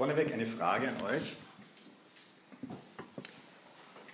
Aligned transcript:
Vorneweg 0.00 0.32
eine 0.32 0.46
Frage 0.46 0.88
an 0.88 1.02
euch. 1.02 1.36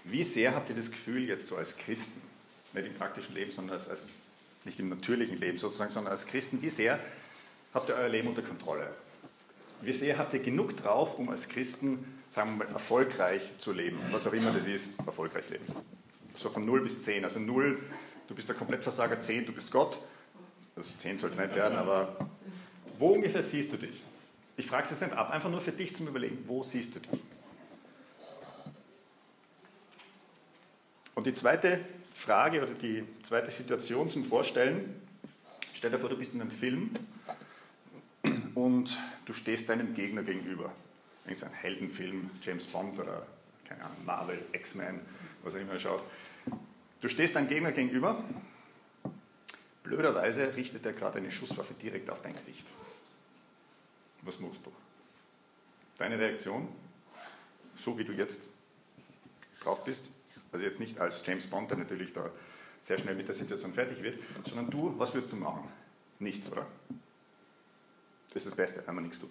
Wie 0.02 0.24
sehr 0.24 0.52
habt 0.52 0.68
ihr 0.68 0.74
das 0.74 0.90
Gefühl, 0.90 1.28
jetzt 1.28 1.46
so 1.46 1.54
als 1.54 1.78
Christen, 1.78 2.20
nicht 2.72 2.88
im 2.88 2.94
praktischen 2.94 3.36
Leben, 3.36 3.52
sondern 3.52 3.78
als, 3.78 3.88
als 3.88 4.02
nicht 4.64 4.80
im 4.80 4.88
natürlichen 4.88 5.38
Leben 5.38 5.58
sozusagen, 5.58 5.92
sondern 5.92 6.10
als 6.10 6.26
Christen, 6.26 6.60
wie 6.60 6.70
sehr 6.70 6.98
habt 7.72 7.88
ihr 7.88 7.94
euer 7.94 8.08
Leben 8.08 8.26
unter 8.26 8.42
Kontrolle? 8.42 8.90
Wie 9.80 9.92
sehr 9.92 10.18
habt 10.18 10.34
ihr 10.34 10.40
genug 10.40 10.76
drauf, 10.76 11.20
um 11.20 11.28
als 11.28 11.48
Christen, 11.48 12.20
sagen 12.30 12.58
wir 12.58 12.64
mal, 12.64 12.72
erfolgreich 12.72 13.42
zu 13.58 13.70
leben? 13.70 14.00
Was 14.10 14.26
auch 14.26 14.32
immer 14.32 14.50
das 14.50 14.66
ist, 14.66 14.98
erfolgreich 15.06 15.48
leben. 15.50 15.66
So 16.36 16.50
von 16.50 16.66
0 16.66 16.80
bis 16.80 17.02
10. 17.02 17.22
Also 17.22 17.38
0, 17.38 17.78
du 18.26 18.34
bist 18.34 18.48
der 18.48 18.56
Komplettversager, 18.56 19.20
10, 19.20 19.46
du 19.46 19.52
bist 19.52 19.70
Gott. 19.70 20.00
Also 20.74 20.94
10 20.98 21.20
soll 21.20 21.30
es 21.30 21.38
nicht 21.38 21.54
werden, 21.54 21.78
aber 21.78 22.28
wo 22.98 23.10
ungefähr 23.10 23.44
siehst 23.44 23.72
du 23.72 23.76
dich? 23.76 24.02
Ich 24.56 24.66
frage 24.66 24.84
es 24.84 24.90
jetzt 24.90 25.02
nicht 25.02 25.12
ab, 25.12 25.30
einfach 25.30 25.50
nur 25.50 25.60
für 25.60 25.72
dich 25.72 25.94
zum 25.94 26.08
Überlegen, 26.08 26.42
wo 26.46 26.62
siehst 26.62 26.94
du 26.94 27.00
dich? 27.00 27.20
Und 31.14 31.26
die 31.26 31.34
zweite 31.34 31.80
Frage 32.14 32.62
oder 32.62 32.72
die 32.72 33.04
zweite 33.22 33.50
Situation 33.50 34.08
zum 34.08 34.24
Vorstellen, 34.24 35.02
stell 35.74 35.90
dir 35.90 35.98
vor, 35.98 36.08
du 36.08 36.16
bist 36.16 36.34
in 36.34 36.40
einem 36.40 36.50
Film 36.50 36.90
und 38.54 38.98
du 39.26 39.32
stehst 39.32 39.68
deinem 39.68 39.94
Gegner 39.94 40.22
gegenüber. 40.22 40.72
Irgendein 41.26 41.52
Heldenfilm, 41.52 42.30
James 42.40 42.66
Bond 42.66 42.98
oder 42.98 43.26
keine 43.66 43.84
Ahnung, 43.84 44.04
Marvel, 44.04 44.38
X-Men, 44.52 45.00
was 45.42 45.54
auch 45.54 45.58
immer 45.58 45.78
schaut. 45.78 46.02
Du 47.00 47.08
stehst 47.08 47.36
deinem 47.36 47.48
Gegner 47.48 47.72
gegenüber. 47.72 48.24
Blöderweise 49.82 50.56
richtet 50.56 50.86
er 50.86 50.92
gerade 50.92 51.18
eine 51.18 51.30
Schusswaffe 51.30 51.74
direkt 51.74 52.08
auf 52.10 52.22
dein 52.22 52.34
Gesicht. 52.34 52.64
Was 54.26 54.40
machst 54.40 54.60
du? 54.64 54.72
Deine 55.98 56.18
Reaktion, 56.18 56.68
so 57.78 57.96
wie 57.96 58.04
du 58.04 58.12
jetzt 58.12 58.42
drauf 59.60 59.84
bist, 59.84 60.04
also 60.52 60.64
jetzt 60.64 60.80
nicht 60.80 60.98
als 60.98 61.24
James 61.24 61.46
Bond, 61.46 61.70
der 61.70 61.78
natürlich 61.78 62.12
da 62.12 62.28
sehr 62.80 62.98
schnell 62.98 63.14
mit 63.14 63.28
der 63.28 63.34
Situation 63.34 63.72
fertig 63.72 64.02
wird, 64.02 64.18
sondern 64.44 64.68
du, 64.68 64.98
was 64.98 65.14
würdest 65.14 65.32
du 65.32 65.36
machen? 65.36 65.68
Nichts, 66.18 66.50
oder? 66.50 66.66
Das 68.28 68.42
ist 68.42 68.48
das 68.48 68.56
Beste, 68.56 68.82
wenn 68.86 68.96
man 68.96 69.04
nichts 69.04 69.20
tut. 69.20 69.30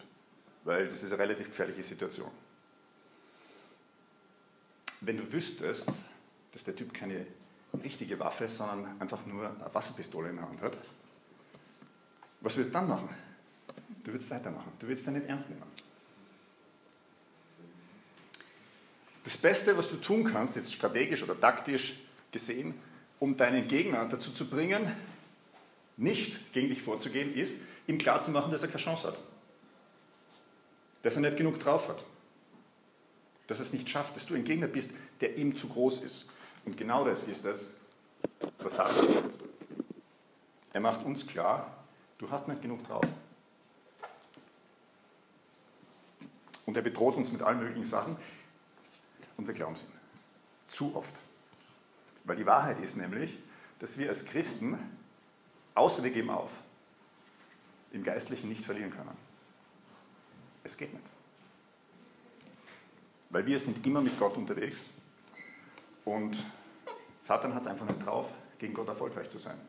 Weil 0.64 0.88
das 0.88 1.04
ist 1.04 1.12
eine 1.12 1.22
relativ 1.22 1.48
gefährliche 1.48 1.84
Situation. 1.84 2.32
Wenn 5.02 5.18
du 5.18 5.32
wüsstest, 5.32 5.90
dass 6.54 6.64
der 6.64 6.76
Typ 6.76 6.94
keine 6.94 7.28
richtige 7.84 8.18
Waffe, 8.20 8.48
sondern 8.48 9.00
einfach 9.00 9.26
nur 9.26 9.48
eine 9.48 9.74
Wasserpistole 9.74 10.30
in 10.30 10.38
der 10.38 10.48
Hand 10.48 10.62
hat, 10.62 10.78
was 12.40 12.56
würdest 12.56 12.74
du 12.74 12.80
dann 12.80 12.88
machen? 12.88 13.25
Du 14.06 14.14
würdest 14.14 14.30
weitermachen. 14.30 14.72
Du 14.80 14.88
würdest 14.88 15.06
dann 15.08 15.16
nicht 15.16 15.28
ernst 15.28 15.50
nehmen. 15.50 15.64
Das 19.23 19.36
Beste, 19.36 19.75
was 19.75 19.89
du 19.89 19.97
tun 19.97 20.23
kannst, 20.23 20.56
jetzt 20.56 20.72
strategisch 20.72 21.23
oder 21.23 21.38
taktisch 21.38 22.00
gesehen, 22.31 22.75
um 23.20 23.36
deinen 23.36 23.67
Gegner 23.67 24.06
dazu 24.06 24.31
zu 24.31 24.47
bringen, 24.47 24.95
nicht 25.97 26.53
gegen 26.53 26.70
dich 26.70 26.84
vorzugehen, 26.84 27.34
ist, 27.34 27.62
ihm 27.88 27.97
klarzumachen, 27.97 28.52
dass 28.52 28.62
er 28.62 28.67
keine 28.67 28.84
Chance 28.84 29.08
hat. 29.08 29.17
Dass 31.02 31.16
er 31.16 31.22
nicht 31.22 31.38
genug 31.38 31.59
drauf 31.59 31.90
hat. 31.90 32.03
Dass 33.47 33.58
er 33.58 33.64
es 33.64 33.73
nicht 33.73 33.90
schafft, 33.90 34.16
dass 34.16 34.28
du 34.28 34.36
ein 34.36 34.44
Gegner 34.44 34.67
bist, 34.67 34.92
der 35.22 35.36
ihm 35.36 35.56
zu 35.56 35.67
groß 35.67 36.03
ist. 36.03 36.30
Und 36.64 36.78
genau 36.78 37.06
das 37.06 37.23
ist 37.23 37.44
das, 37.44 37.78
was 38.59 38.75
sagt 38.75 38.97
er. 38.97 39.23
Er 40.73 40.81
macht 40.81 41.03
uns 41.03 41.25
klar, 41.25 41.84
du 42.19 42.30
hast 42.30 42.47
nicht 42.47 42.62
genug 42.62 42.84
drauf. 42.84 43.06
Und 46.66 46.76
er 46.78 46.84
bedroht 46.84 47.16
uns 47.16 47.32
mit 47.32 47.42
allen 47.42 47.60
möglichen 47.60 47.86
Sachen 47.86 48.18
und 49.38 49.48
wir 49.48 49.54
glauben 49.54 49.74
es 49.74 49.84
ihm. 49.84 49.90
Zu 50.68 50.96
oft. 50.96 51.16
Weil 52.24 52.38
die 52.38 52.46
Wahrheit 52.46 52.80
ist 52.80 52.98
nämlich, 52.98 53.38
dass 53.80 53.98
wir 53.98 54.09
als 54.09 54.26
Christen, 54.26 54.80
außer 55.75 56.04
wir 56.04 56.12
geben 56.12 56.31
auf, 56.31 56.59
im 57.92 58.04
Geistlichen 58.04 58.50
nicht 58.50 58.66
verlieren 58.66 58.92
können. 58.92 59.16
Es 60.64 60.75
geht 60.75 60.92
nicht. 60.92 61.06
Weil 63.30 63.46
wir 63.46 63.59
sind 63.59 63.86
immer 63.86 64.02
mit 64.02 64.18
Gott 64.18 64.38
unterwegs 64.38 64.92
und 66.04 66.44
Satan 67.22 67.54
hat 67.54 67.62
es 67.62 67.68
einfach 67.68 67.86
nicht 67.86 68.06
drauf, 68.06 68.31
gegen 68.58 68.74
Gott 68.74 68.88
erfolgreich 68.88 69.30
zu 69.30 69.38
sein. 69.38 69.59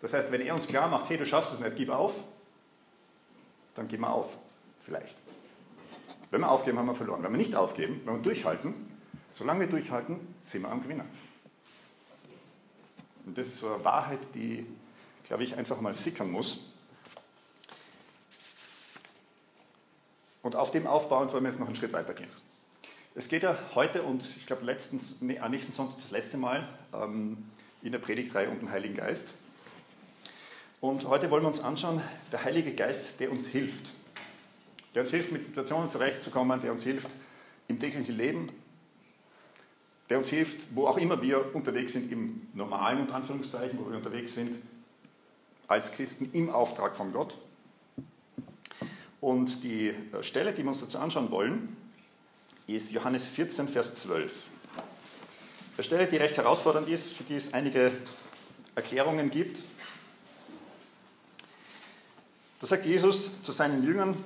Das 0.00 0.12
heißt, 0.12 0.30
wenn 0.30 0.40
er 0.40 0.54
uns 0.54 0.66
klar 0.66 0.88
macht, 0.88 1.08
hey, 1.08 1.16
du 1.16 1.24
schaffst 1.24 1.54
es 1.54 1.60
nicht, 1.60 1.76
gib 1.76 1.88
auf, 1.88 2.24
dann 3.74 3.88
geben 3.88 4.02
wir 4.02 4.10
auf. 4.10 4.38
Vielleicht. 4.78 5.16
Wenn 6.36 6.42
wir 6.42 6.50
aufgeben, 6.50 6.76
haben 6.76 6.84
wir 6.84 6.94
verloren. 6.94 7.22
Wenn 7.22 7.32
wir 7.32 7.38
nicht 7.38 7.54
aufgeben, 7.54 8.02
wenn 8.04 8.16
wir 8.16 8.22
durchhalten, 8.22 8.74
solange 9.32 9.60
wir 9.60 9.66
durchhalten, 9.68 10.20
sind 10.42 10.64
wir 10.64 10.70
am 10.70 10.82
Gewinner. 10.82 11.06
Und 13.24 13.38
das 13.38 13.46
ist 13.46 13.60
so 13.60 13.72
eine 13.72 13.82
Wahrheit, 13.86 14.18
die, 14.34 14.66
glaube 15.26 15.44
ich, 15.44 15.56
einfach 15.56 15.80
mal 15.80 15.94
sickern 15.94 16.30
muss. 16.30 16.58
Und 20.42 20.56
auf 20.56 20.72
dem 20.72 20.86
aufbauend 20.86 21.32
wollen 21.32 21.42
wir 21.42 21.48
jetzt 21.48 21.58
noch 21.58 21.68
einen 21.68 21.76
Schritt 21.76 21.94
weitergehen. 21.94 22.28
Es 23.14 23.28
geht 23.28 23.42
ja 23.42 23.58
heute 23.74 24.02
und 24.02 24.22
ich 24.36 24.44
glaube 24.44 24.66
letztens, 24.66 25.16
nee, 25.22 25.40
nächsten 25.48 25.72
Sonntag 25.72 25.96
das 25.96 26.10
letzte 26.10 26.36
Mal 26.36 26.68
ähm, 26.92 27.50
in 27.80 27.92
der 27.92 27.98
Predigtreihe 27.98 28.50
um 28.50 28.58
den 28.58 28.70
Heiligen 28.70 28.96
Geist. 28.96 29.28
Und 30.82 31.08
heute 31.08 31.30
wollen 31.30 31.44
wir 31.44 31.48
uns 31.48 31.60
anschauen, 31.60 32.02
der 32.30 32.44
Heilige 32.44 32.74
Geist, 32.74 33.20
der 33.20 33.32
uns 33.32 33.46
hilft 33.46 33.90
der 34.96 35.02
uns 35.02 35.10
hilft, 35.10 35.30
mit 35.30 35.42
Situationen 35.42 35.90
zurechtzukommen, 35.90 36.58
der 36.62 36.70
uns 36.70 36.82
hilft 36.82 37.10
im 37.68 37.78
täglichen 37.78 38.16
Leben, 38.16 38.46
der 40.08 40.16
uns 40.16 40.28
hilft, 40.28 40.74
wo 40.74 40.86
auch 40.86 40.96
immer 40.96 41.20
wir 41.20 41.54
unterwegs 41.54 41.92
sind, 41.92 42.10
im 42.10 42.48
normalen 42.54 43.02
und 43.02 43.12
Anführungszeichen, 43.12 43.78
wo 43.78 43.90
wir 43.90 43.98
unterwegs 43.98 44.34
sind, 44.34 44.56
als 45.68 45.92
Christen 45.92 46.30
im 46.32 46.48
Auftrag 46.48 46.96
von 46.96 47.12
Gott. 47.12 47.36
Und 49.20 49.62
die 49.64 49.92
Stelle, 50.22 50.54
die 50.54 50.62
wir 50.62 50.68
uns 50.68 50.80
dazu 50.80 50.98
anschauen 50.98 51.30
wollen, 51.30 51.76
ist 52.66 52.90
Johannes 52.90 53.26
14, 53.26 53.68
Vers 53.68 53.96
12. 53.96 54.48
Eine 55.76 55.84
Stelle, 55.84 56.06
die 56.06 56.16
recht 56.16 56.38
herausfordernd 56.38 56.88
ist, 56.88 57.12
für 57.12 57.24
die 57.24 57.34
es 57.34 57.52
einige 57.52 57.92
Erklärungen 58.74 59.30
gibt. 59.30 59.58
Da 62.60 62.66
sagt 62.66 62.86
Jesus 62.86 63.42
zu 63.42 63.52
seinen 63.52 63.82
Jüngern, 63.82 64.16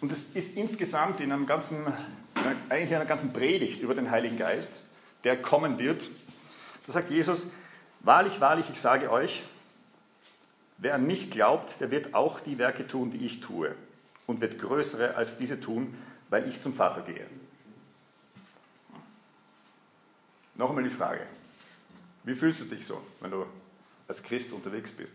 und 0.00 0.12
es 0.12 0.34
ist 0.34 0.56
insgesamt 0.56 1.20
in 1.20 1.32
einem 1.32 1.46
ganzen, 1.46 1.86
eigentlich 2.68 2.90
in 2.90 2.96
einer 2.96 3.06
ganzen 3.06 3.32
Predigt 3.32 3.82
über 3.82 3.94
den 3.94 4.10
Heiligen 4.10 4.38
Geist, 4.38 4.84
der 5.24 5.40
kommen 5.40 5.78
wird. 5.78 6.10
Da 6.86 6.92
sagt 6.92 7.10
Jesus, 7.10 7.46
wahrlich, 8.00 8.40
wahrlich, 8.40 8.70
ich 8.70 8.80
sage 8.80 9.10
euch, 9.10 9.44
wer 10.78 10.94
an 10.94 11.06
mich 11.06 11.30
glaubt, 11.30 11.80
der 11.80 11.90
wird 11.90 12.14
auch 12.14 12.40
die 12.40 12.58
Werke 12.58 12.86
tun, 12.86 13.10
die 13.10 13.24
ich 13.24 13.40
tue 13.40 13.74
und 14.26 14.40
wird 14.40 14.58
größere 14.58 15.16
als 15.16 15.36
diese 15.36 15.60
tun, 15.60 15.94
weil 16.30 16.48
ich 16.48 16.60
zum 16.60 16.74
Vater 16.74 17.02
gehe. 17.02 17.26
Noch 20.54 20.70
einmal 20.70 20.84
die 20.84 20.90
Frage, 20.90 21.26
wie 22.24 22.34
fühlst 22.34 22.60
du 22.60 22.64
dich 22.64 22.86
so, 22.86 23.02
wenn 23.20 23.30
du 23.30 23.46
als 24.08 24.22
Christ 24.22 24.52
unterwegs 24.52 24.92
bist? 24.92 25.14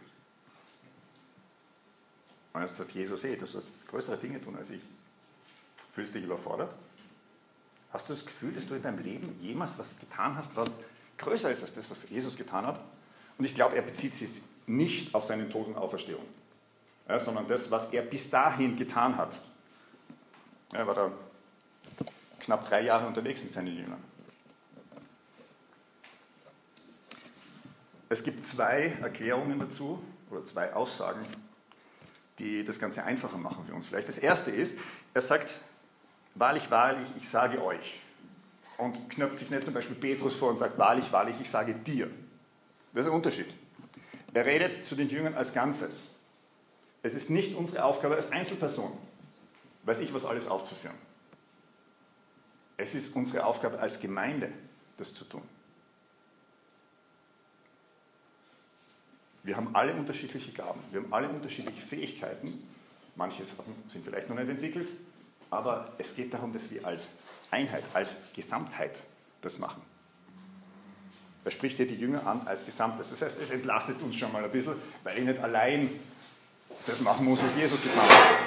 Und 2.56 2.62
jetzt 2.62 2.78
sagt 2.78 2.94
Jesus, 2.94 3.22
hey, 3.26 3.36
du 3.36 3.46
sollst 3.46 3.86
größere 3.86 4.16
Dinge 4.16 4.42
tun 4.42 4.56
als 4.56 4.70
ich. 4.70 4.80
Fühlst 5.92 6.16
du 6.16 6.20
dich 6.20 6.26
überfordert? 6.26 6.74
Hast 7.92 8.08
du 8.08 8.14
das 8.14 8.26
Gefühl, 8.26 8.54
dass 8.54 8.66
du 8.66 8.76
in 8.76 8.82
deinem 8.82 9.00
Leben 9.00 9.38
jemals 9.42 9.78
was 9.78 10.00
getan 10.00 10.38
hast, 10.38 10.56
was 10.56 10.80
größer 11.18 11.52
ist 11.52 11.64
als 11.64 11.74
das, 11.74 11.92
was 11.92 12.10
Jesus 12.10 12.38
getan 12.38 12.66
hat? 12.66 12.80
Und 13.38 13.44
ich 13.44 13.56
glaube, 13.56 13.76
er 13.76 13.82
bezieht 13.82 14.14
sich 14.14 14.42
nicht 14.68 15.14
auf 15.14 15.26
seine 15.26 15.50
Tod 15.50 15.68
und 15.68 15.76
Auferstehung, 15.76 16.24
ja, 17.10 17.20
sondern 17.20 17.46
das, 17.50 17.72
was 17.72 17.92
er 17.92 18.04
bis 18.04 18.30
dahin 18.30 18.78
getan 18.78 19.18
hat. 19.18 19.42
Er 20.72 20.88
war 20.88 20.96
da 20.96 21.12
knapp 22.40 22.66
drei 22.70 22.84
Jahre 22.84 23.06
unterwegs 23.06 23.44
mit 23.44 23.52
seinen 23.52 23.76
Jüngern. 23.76 24.02
Es 28.08 28.24
gibt 28.24 28.48
zwei 28.48 28.96
Erklärungen 29.02 29.60
dazu 29.60 30.02
oder 30.32 30.46
zwei 30.46 30.74
Aussagen 30.74 31.20
die 32.40 32.64
das 32.66 32.80
Ganze 32.80 33.04
einfacher 33.04 33.38
machen 33.38 33.66
für 33.66 33.74
uns 33.74 33.88
vielleicht. 33.88 34.10
Das 34.10 34.18
erste 34.18 34.52
ist, 34.52 34.78
er 35.14 35.22
sagt, 35.22 35.60
wahrlich, 36.36 36.70
wahrlich, 36.70 37.08
ich 37.18 37.30
sage 37.30 37.64
euch. 37.64 38.02
Und 38.78 39.10
knöpft 39.10 39.40
sich 39.40 39.50
nicht 39.50 39.64
zum 39.64 39.74
Beispiel 39.74 39.96
Petrus 39.96 40.36
vor 40.36 40.50
und 40.50 40.58
sagt, 40.58 40.78
wahrlich, 40.78 41.12
wahrlich, 41.12 41.40
ich 41.40 41.50
sage 41.50 41.74
dir. 41.74 42.10
Das 42.94 43.06
ist 43.06 43.12
ein 43.12 43.16
Unterschied. 43.16 43.48
Er 44.34 44.46
redet 44.46 44.86
zu 44.86 44.96
den 44.96 45.10
Jüngern 45.10 45.34
als 45.34 45.54
Ganzes. 45.54 46.12
Es 47.02 47.14
ist 47.14 47.30
nicht 47.30 47.56
unsere 47.56 47.86
Aufgabe 47.86 48.16
als 48.16 48.32
Einzelperson, 48.32 48.92
weiß 49.84 50.02
ich 50.02 50.14
was 50.14 50.26
alles 50.26 50.48
aufzuführen. 50.48 50.96
Es 52.78 52.96
ist 52.96 53.16
unsere 53.16 53.46
Aufgabe 53.46 53.80
als 53.80 54.00
Gemeinde, 54.00 54.52
das 54.98 55.14
zu 55.14 55.24
tun. 55.24 55.44
Wir 59.46 59.56
haben 59.56 59.76
alle 59.76 59.94
unterschiedliche 59.94 60.52
Gaben, 60.52 60.80
wir 60.92 61.02
haben 61.02 61.14
alle 61.14 61.30
unterschiedliche 61.30 61.80
Fähigkeiten. 61.80 62.68
Manche 63.16 63.46
Sachen 63.46 63.76
sind 63.88 64.04
vielleicht 64.04 64.28
noch 64.28 64.36
nicht 64.36 64.50
entwickelt, 64.50 64.90
aber 65.52 65.94
es 66.00 66.16
geht 66.16 66.34
darum, 66.34 66.52
dass 66.52 66.72
wir 66.72 66.84
als 66.84 67.10
Einheit, 67.52 67.84
als 67.94 68.18
Gesamtheit 68.34 69.04
das 69.42 69.60
machen. 69.60 69.84
Er 71.44 71.52
spricht 71.52 71.78
hier 71.78 71.86
die 71.86 71.96
Jünger 71.96 72.26
an 72.26 72.42
als 72.48 72.66
Gesamtes. 72.66 73.12
Das 73.12 73.22
heißt, 73.22 73.40
es 73.40 73.52
entlastet 73.52 74.02
uns 74.02 74.16
schon 74.16 74.32
mal 74.32 74.44
ein 74.44 74.52
bisschen, 74.52 74.74
weil 75.04 75.20
ich 75.20 75.24
nicht 75.24 75.40
allein 75.40 75.92
das 76.88 77.02
machen 77.02 77.28
muss, 77.28 77.44
was 77.44 77.56
Jesus 77.56 77.84
getan 77.84 78.02
hat. 78.02 78.40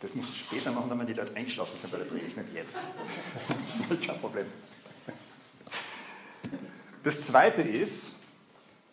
Das 0.00 0.14
muss 0.14 0.36
später 0.36 0.72
machen, 0.72 0.90
wenn 0.98 1.06
die 1.06 1.14
Leute 1.14 1.34
eingeschlafen 1.34 1.78
sind 1.80 1.90
bei 1.90 1.96
der 1.96 2.04
Predigt, 2.04 2.36
nicht 2.36 2.52
jetzt. 2.52 2.76
Kein 4.06 4.20
Problem. 4.20 4.46
Das 7.02 7.22
Zweite 7.22 7.62
ist, 7.62 8.14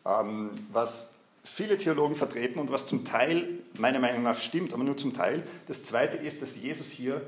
ähm, 0.06 0.52
was 0.72 1.14
viele 1.44 1.78
Theologen 1.78 2.16
vertreten 2.16 2.60
und 2.60 2.72
was 2.72 2.86
zum 2.88 3.06
Teil 3.06 3.48
meiner 3.78 4.00
Meinung 4.00 4.24
nach 4.24 4.38
stimmt, 4.38 4.74
aber 4.74 4.84
nur 4.84 4.98
zum 4.98 5.14
Teil. 5.14 5.44
Das 5.68 5.84
Zweite 5.84 6.18
ist, 6.18 6.42
dass 6.42 6.56
Jesus 6.56 6.90
hier 6.90 7.22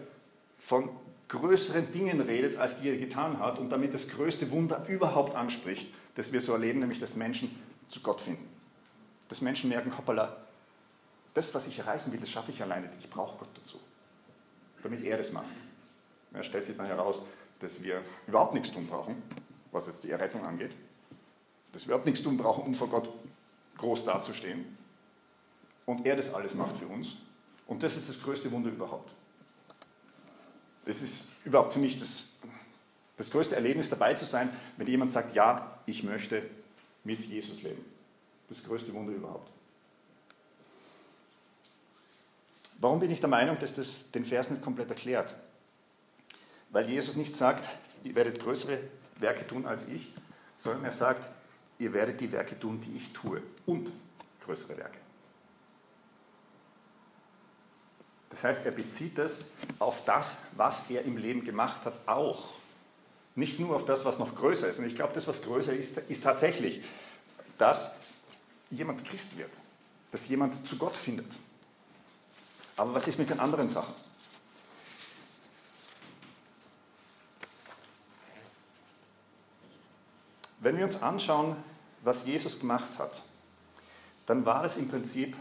von 0.59 0.89
größeren 1.27 1.91
Dingen 1.91 2.21
redet, 2.21 2.57
als 2.57 2.81
die 2.81 2.89
er 2.89 2.97
getan 2.97 3.39
hat 3.39 3.57
und 3.57 3.69
damit 3.69 3.93
das 3.93 4.09
größte 4.09 4.51
Wunder 4.51 4.85
überhaupt 4.87 5.35
anspricht, 5.35 5.89
das 6.15 6.33
wir 6.33 6.41
so 6.41 6.53
erleben, 6.53 6.79
nämlich 6.79 6.99
dass 6.99 7.15
Menschen 7.15 7.55
zu 7.87 8.01
Gott 8.01 8.21
finden. 8.21 8.47
Dass 9.29 9.41
Menschen 9.41 9.69
merken, 9.69 9.97
hoppala, 9.97 10.35
das, 11.33 11.53
was 11.53 11.67
ich 11.67 11.79
erreichen 11.79 12.11
will, 12.11 12.19
das 12.19 12.29
schaffe 12.29 12.51
ich 12.51 12.61
alleine. 12.61 12.89
Ich 12.99 13.09
brauche 13.09 13.37
Gott 13.37 13.49
dazu, 13.55 13.79
damit 14.83 15.03
er 15.03 15.17
das 15.17 15.31
macht. 15.31 15.45
Er 16.33 16.43
stellt 16.43 16.65
sich 16.65 16.75
dann 16.75 16.87
heraus, 16.87 17.21
dass 17.59 17.81
wir 17.81 18.01
überhaupt 18.27 18.53
nichts 18.53 18.73
tun 18.73 18.87
brauchen, 18.87 19.21
was 19.71 19.87
jetzt 19.87 20.03
die 20.03 20.11
Errettung 20.11 20.45
angeht. 20.45 20.75
Dass 21.71 21.83
wir 21.83 21.87
überhaupt 21.87 22.05
nichts 22.05 22.21
tun 22.21 22.37
brauchen, 22.37 22.63
um 22.63 22.75
vor 22.75 22.89
Gott 22.89 23.09
groß 23.77 24.05
dazustehen. 24.05 24.77
Und 25.85 26.05
er 26.05 26.15
das 26.15 26.33
alles 26.33 26.55
macht 26.55 26.77
für 26.77 26.87
uns. 26.87 27.17
Und 27.67 27.83
das 27.83 27.95
ist 27.95 28.09
das 28.09 28.21
größte 28.21 28.51
Wunder 28.51 28.69
überhaupt. 28.69 29.13
Es 30.85 31.01
ist 31.01 31.25
überhaupt 31.45 31.73
für 31.73 31.79
mich 31.79 31.97
das, 31.97 32.29
das 33.17 33.31
größte 33.31 33.55
Erlebnis 33.55 33.89
dabei 33.89 34.13
zu 34.13 34.25
sein, 34.25 34.49
wenn 34.77 34.87
jemand 34.87 35.11
sagt, 35.11 35.35
ja, 35.35 35.79
ich 35.85 36.03
möchte 36.03 36.43
mit 37.03 37.21
Jesus 37.21 37.61
leben. 37.61 37.83
Das 38.49 38.63
größte 38.63 38.93
Wunder 38.93 39.13
überhaupt. 39.13 39.49
Warum 42.79 42.99
bin 42.99 43.11
ich 43.11 43.19
der 43.19 43.29
Meinung, 43.29 43.59
dass 43.59 43.73
das 43.73 44.11
den 44.11 44.25
Vers 44.25 44.49
nicht 44.49 44.61
komplett 44.61 44.89
erklärt? 44.89 45.35
Weil 46.71 46.89
Jesus 46.89 47.15
nicht 47.15 47.35
sagt, 47.35 47.69
ihr 48.03 48.15
werdet 48.15 48.39
größere 48.39 48.79
Werke 49.21 49.47
tun 49.47 49.65
als 49.65 49.87
ich, 49.87 50.13
sondern 50.57 50.85
er 50.85 50.91
sagt, 50.91 51.27
ihr 51.79 51.93
werdet 51.93 52.19
die 52.19 52.31
Werke 52.31 52.59
tun, 52.59 52.81
die 52.81 52.95
ich 52.95 53.13
tue 53.13 53.41
und 53.65 53.91
größere 54.45 54.77
Werke. 54.77 54.97
Das 58.29 58.43
heißt, 58.45 58.65
er 58.65 58.71
bezieht 58.71 59.19
es 59.19 59.51
auf 59.77 60.05
das, 60.05 60.37
was 60.55 60.83
er 60.89 61.03
im 61.03 61.17
Leben 61.17 61.43
gemacht 61.43 61.85
hat, 61.85 61.93
auch. 62.07 62.49
Nicht 63.35 63.59
nur 63.59 63.75
auf 63.75 63.85
das, 63.85 64.05
was 64.05 64.19
noch 64.19 64.35
größer 64.35 64.67
ist. 64.67 64.79
Und 64.79 64.85
ich 64.85 64.95
glaube, 64.95 65.13
das, 65.13 65.27
was 65.27 65.41
größer 65.41 65.73
ist, 65.73 65.97
ist 65.97 66.23
tatsächlich, 66.23 66.81
dass 67.57 67.95
jemand 68.69 69.05
Christ 69.05 69.37
wird, 69.37 69.51
dass 70.11 70.27
jemand 70.29 70.67
zu 70.67 70.77
Gott 70.77 70.97
findet. 70.97 71.31
Aber 72.77 72.93
was 72.93 73.07
ist 73.07 73.19
mit 73.19 73.29
den 73.29 73.39
anderen 73.39 73.67
Sachen? 73.67 73.93
Wenn 80.61 80.77
wir 80.77 80.83
uns 80.83 81.01
anschauen, 81.01 81.55
was 82.03 82.25
Jesus 82.25 82.59
gemacht 82.59 82.97
hat, 82.97 83.21
dann 84.27 84.45
war 84.45 84.63
es 84.63 84.77
im 84.77 84.87
Prinzip, 84.87 85.35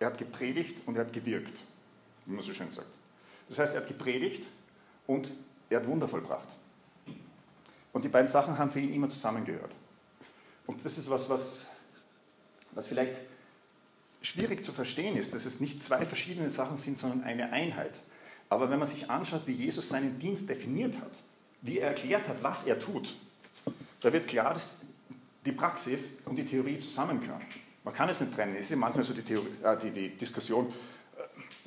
er 0.00 0.08
hat 0.08 0.18
gepredigt 0.18 0.86
und 0.86 0.96
er 0.96 1.04
hat 1.04 1.12
gewirkt, 1.12 1.56
wie 2.26 2.34
man 2.34 2.42
so 2.42 2.54
schön 2.54 2.70
sagt. 2.70 2.88
Das 3.48 3.58
heißt, 3.58 3.74
er 3.74 3.82
hat 3.82 3.88
gepredigt 3.88 4.44
und 5.06 5.30
er 5.68 5.80
hat 5.80 5.86
Wunder 5.86 6.08
vollbracht. 6.08 6.48
Und 7.92 8.04
die 8.04 8.08
beiden 8.08 8.28
Sachen 8.28 8.56
haben 8.56 8.70
für 8.70 8.80
ihn 8.80 8.94
immer 8.94 9.08
zusammengehört. 9.08 9.72
Und 10.66 10.82
das 10.84 10.96
ist 10.96 11.10
was, 11.10 11.28
was, 11.28 11.68
was 12.72 12.86
vielleicht 12.86 13.16
schwierig 14.22 14.64
zu 14.64 14.72
verstehen 14.72 15.16
ist, 15.16 15.34
dass 15.34 15.44
es 15.44 15.60
nicht 15.60 15.82
zwei 15.82 16.06
verschiedene 16.06 16.48
Sachen 16.48 16.78
sind, 16.78 16.96
sondern 16.96 17.24
eine 17.24 17.52
Einheit. 17.52 17.92
Aber 18.48 18.70
wenn 18.70 18.78
man 18.78 18.88
sich 18.88 19.10
anschaut, 19.10 19.42
wie 19.46 19.52
Jesus 19.52 19.90
seinen 19.90 20.18
Dienst 20.18 20.48
definiert 20.48 20.96
hat, 20.96 21.18
wie 21.60 21.78
er 21.78 21.88
erklärt 21.88 22.26
hat, 22.28 22.42
was 22.42 22.64
er 22.64 22.78
tut, 22.78 23.16
da 24.02 24.12
wird 24.12 24.28
klar, 24.28 24.54
dass 24.54 24.76
die 25.44 25.52
Praxis 25.52 26.18
und 26.24 26.36
die 26.36 26.44
Theorie 26.44 26.78
zusammengehören. 26.78 27.42
Man 27.84 27.94
kann 27.94 28.08
es 28.08 28.20
nicht 28.20 28.34
trennen. 28.34 28.56
Es 28.56 28.70
ist 28.70 28.76
manchmal 28.76 29.04
so 29.04 29.12
die, 29.14 29.22
Theorie, 29.22 29.48
äh, 29.62 29.76
die, 29.76 29.90
die 29.90 30.08
Diskussion, 30.10 30.72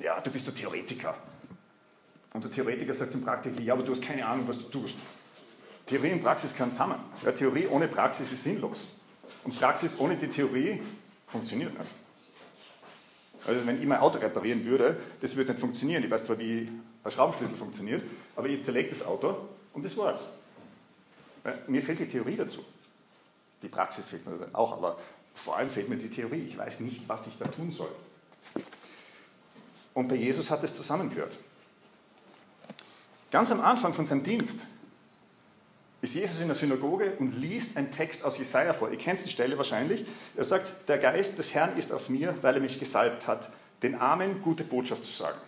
äh, 0.00 0.04
ja, 0.04 0.20
du 0.20 0.30
bist 0.30 0.46
der 0.46 0.54
Theoretiker. 0.54 1.14
Und 2.32 2.44
der 2.44 2.50
Theoretiker 2.50 2.94
sagt 2.94 3.12
zum 3.12 3.22
Praktiker, 3.22 3.60
ja, 3.60 3.74
aber 3.74 3.82
du 3.82 3.92
hast 3.92 4.02
keine 4.02 4.26
Ahnung, 4.26 4.46
was 4.48 4.58
du 4.58 4.64
tust. 4.64 4.96
Theorie 5.86 6.12
und 6.12 6.22
Praxis 6.22 6.52
gehören 6.52 6.72
zusammen. 6.72 6.98
Ja, 7.24 7.32
Theorie 7.32 7.66
ohne 7.66 7.88
Praxis 7.88 8.32
ist 8.32 8.44
sinnlos. 8.44 8.78
Und 9.44 9.58
Praxis 9.58 9.98
ohne 9.98 10.16
die 10.16 10.28
Theorie 10.28 10.80
funktioniert 11.26 11.78
nicht. 11.78 11.90
Also 13.46 13.64
wenn 13.66 13.80
ich 13.80 13.86
mein 13.86 14.00
Auto 14.00 14.18
reparieren 14.18 14.64
würde, 14.64 14.96
das 15.20 15.36
würde 15.36 15.52
nicht 15.52 15.60
funktionieren. 15.60 16.02
Ich 16.02 16.10
weiß 16.10 16.24
zwar, 16.24 16.38
wie 16.38 16.68
ein 17.04 17.10
Schraubenschlüssel 17.10 17.56
funktioniert, 17.56 18.02
aber 18.34 18.48
ich 18.48 18.64
zerlege 18.64 18.88
das 18.90 19.06
Auto 19.06 19.36
und 19.72 19.84
das 19.84 19.96
war's. 19.96 20.26
Mir 21.66 21.82
fehlt 21.82 21.98
die 21.98 22.08
Theorie 22.08 22.36
dazu. 22.36 22.64
Die 23.62 23.68
Praxis 23.68 24.08
fehlt 24.08 24.26
mir 24.26 24.48
auch, 24.52 24.72
aber 24.72 24.98
vor 25.34 25.56
allem 25.56 25.70
fehlt 25.70 25.88
mir 25.88 25.96
die 25.96 26.10
Theorie. 26.10 26.46
Ich 26.46 26.58
weiß 26.58 26.80
nicht, 26.80 27.08
was 27.08 27.26
ich 27.26 27.38
da 27.38 27.46
tun 27.46 27.70
soll. 27.70 27.90
Und 29.94 30.08
bei 30.08 30.14
Jesus 30.14 30.50
hat 30.50 30.62
es 30.64 30.76
zusammengehört. 30.76 31.38
Ganz 33.30 33.50
am 33.50 33.60
Anfang 33.60 33.94
von 33.94 34.06
seinem 34.06 34.22
Dienst 34.22 34.66
ist 36.02 36.14
Jesus 36.14 36.40
in 36.40 36.48
der 36.48 36.56
Synagoge 36.56 37.12
und 37.18 37.32
liest 37.32 37.76
einen 37.76 37.90
Text 37.90 38.24
aus 38.24 38.38
Jesaja 38.38 38.72
vor. 38.72 38.90
Ihr 38.90 38.98
kennt 38.98 39.24
die 39.24 39.30
Stelle 39.30 39.56
wahrscheinlich. 39.56 40.04
Er 40.36 40.44
sagt: 40.44 40.88
Der 40.88 40.98
Geist 40.98 41.38
des 41.38 41.54
Herrn 41.54 41.76
ist 41.76 41.92
auf 41.92 42.08
mir, 42.08 42.36
weil 42.42 42.54
er 42.54 42.60
mich 42.60 42.78
gesalbt 42.78 43.26
hat, 43.26 43.50
den 43.82 43.94
Armen 43.94 44.42
gute 44.42 44.64
Botschaft 44.64 45.04
zu 45.04 45.12
sagen. 45.12 45.38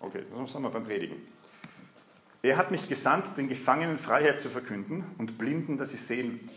Okay, 0.00 0.24
das 0.36 0.52
sagen 0.52 0.64
wir 0.64 0.70
beim 0.70 0.84
Predigen. 0.84 1.16
Er 2.42 2.56
hat 2.56 2.70
mich 2.70 2.88
gesandt, 2.88 3.36
den 3.36 3.48
Gefangenen 3.48 3.98
Freiheit 3.98 4.40
zu 4.40 4.48
verkünden 4.48 5.04
und 5.18 5.36
Blinden, 5.36 5.76
dass 5.76 5.90
sie 5.90 5.96
sehen, 5.96 6.48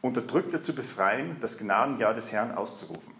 Unterdrückte 0.00 0.60
zu 0.60 0.74
befreien, 0.74 1.36
das 1.40 1.58
Gnadenjahr 1.58 2.14
des 2.14 2.32
Herrn 2.32 2.54
auszurufen. 2.54 3.14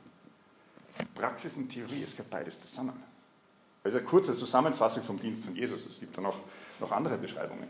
Praxis 1.14 1.56
und 1.56 1.69
Theorie, 1.69 2.02
es 2.02 2.12
gehört 2.12 2.31
beides 2.31 2.61
zusammen. 2.61 2.95
Ist 3.85 3.95
eine 3.95 4.04
kurze 4.04 4.35
Zusammenfassung 4.35 5.02
vom 5.02 5.18
Dienst 5.18 5.45
von 5.45 5.54
Jesus. 5.54 5.87
Es 5.87 6.00
gibt 6.00 6.16
da 6.16 6.21
noch, 6.21 6.38
noch 6.80 6.90
andere 6.90 7.18
Beschreibungen. 7.18 7.68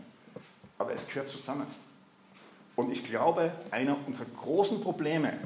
Aber 0.78 0.92
es 0.92 1.06
gehört 1.08 1.28
zusammen. 1.28 1.66
Und 2.74 2.90
ich 2.90 3.04
glaube, 3.04 3.52
einer 3.70 3.96
unserer 4.06 4.28
großen 4.36 4.80
Probleme 4.80 5.38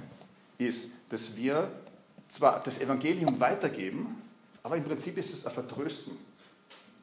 ist, 0.59 0.91
dass 1.09 1.37
wir 1.37 1.71
zwar 2.29 2.61
das 2.63 2.81
Evangelium 2.81 3.41
weitergeben, 3.41 4.21
aber 4.63 4.77
im 4.77 4.85
Prinzip 4.85 5.17
ist 5.17 5.33
es 5.33 5.47
ein 5.47 5.53
Vertrösten. 5.53 6.17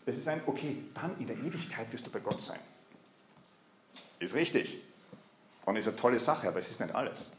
Es 0.07 0.17
ist 0.17 0.27
ein, 0.29 0.41
okay, 0.45 0.85
dann 0.93 1.19
in 1.19 1.27
der 1.27 1.35
Ewigkeit 1.35 1.91
wirst 1.91 2.07
du 2.07 2.09
bei 2.09 2.19
Gott 2.19 2.41
sein. 2.41 2.59
Ist 4.19 4.33
richtig. 4.33 4.81
Und 5.65 5.75
ist 5.75 5.85
eine 5.85 5.97
tolle 5.97 6.17
Sache, 6.17 6.47
aber 6.47 6.59
es 6.59 6.71
ist 6.71 6.79
nicht 6.79 6.95
alles. 6.95 7.29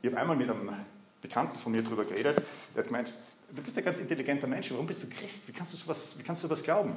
Ich 0.00 0.10
habe 0.10 0.18
einmal 0.18 0.34
mit 0.34 0.48
einem 0.48 0.72
Bekannten 1.20 1.56
von 1.56 1.72
mir 1.72 1.82
darüber 1.82 2.06
geredet, 2.06 2.42
der 2.74 2.82
hat 2.82 2.86
gemeint, 2.86 3.12
du 3.50 3.62
bist 3.62 3.76
ein 3.76 3.84
ganz 3.84 4.00
intelligenter 4.00 4.46
Mensch, 4.46 4.72
warum 4.72 4.86
bist 4.86 5.02
du 5.02 5.10
Christ? 5.10 5.46
Wie 5.46 5.52
kannst 5.52 5.74
du 5.74 5.76
sowas, 5.76 6.18
wie 6.18 6.22
kannst 6.22 6.42
du 6.42 6.48
sowas 6.48 6.62
glauben? 6.62 6.96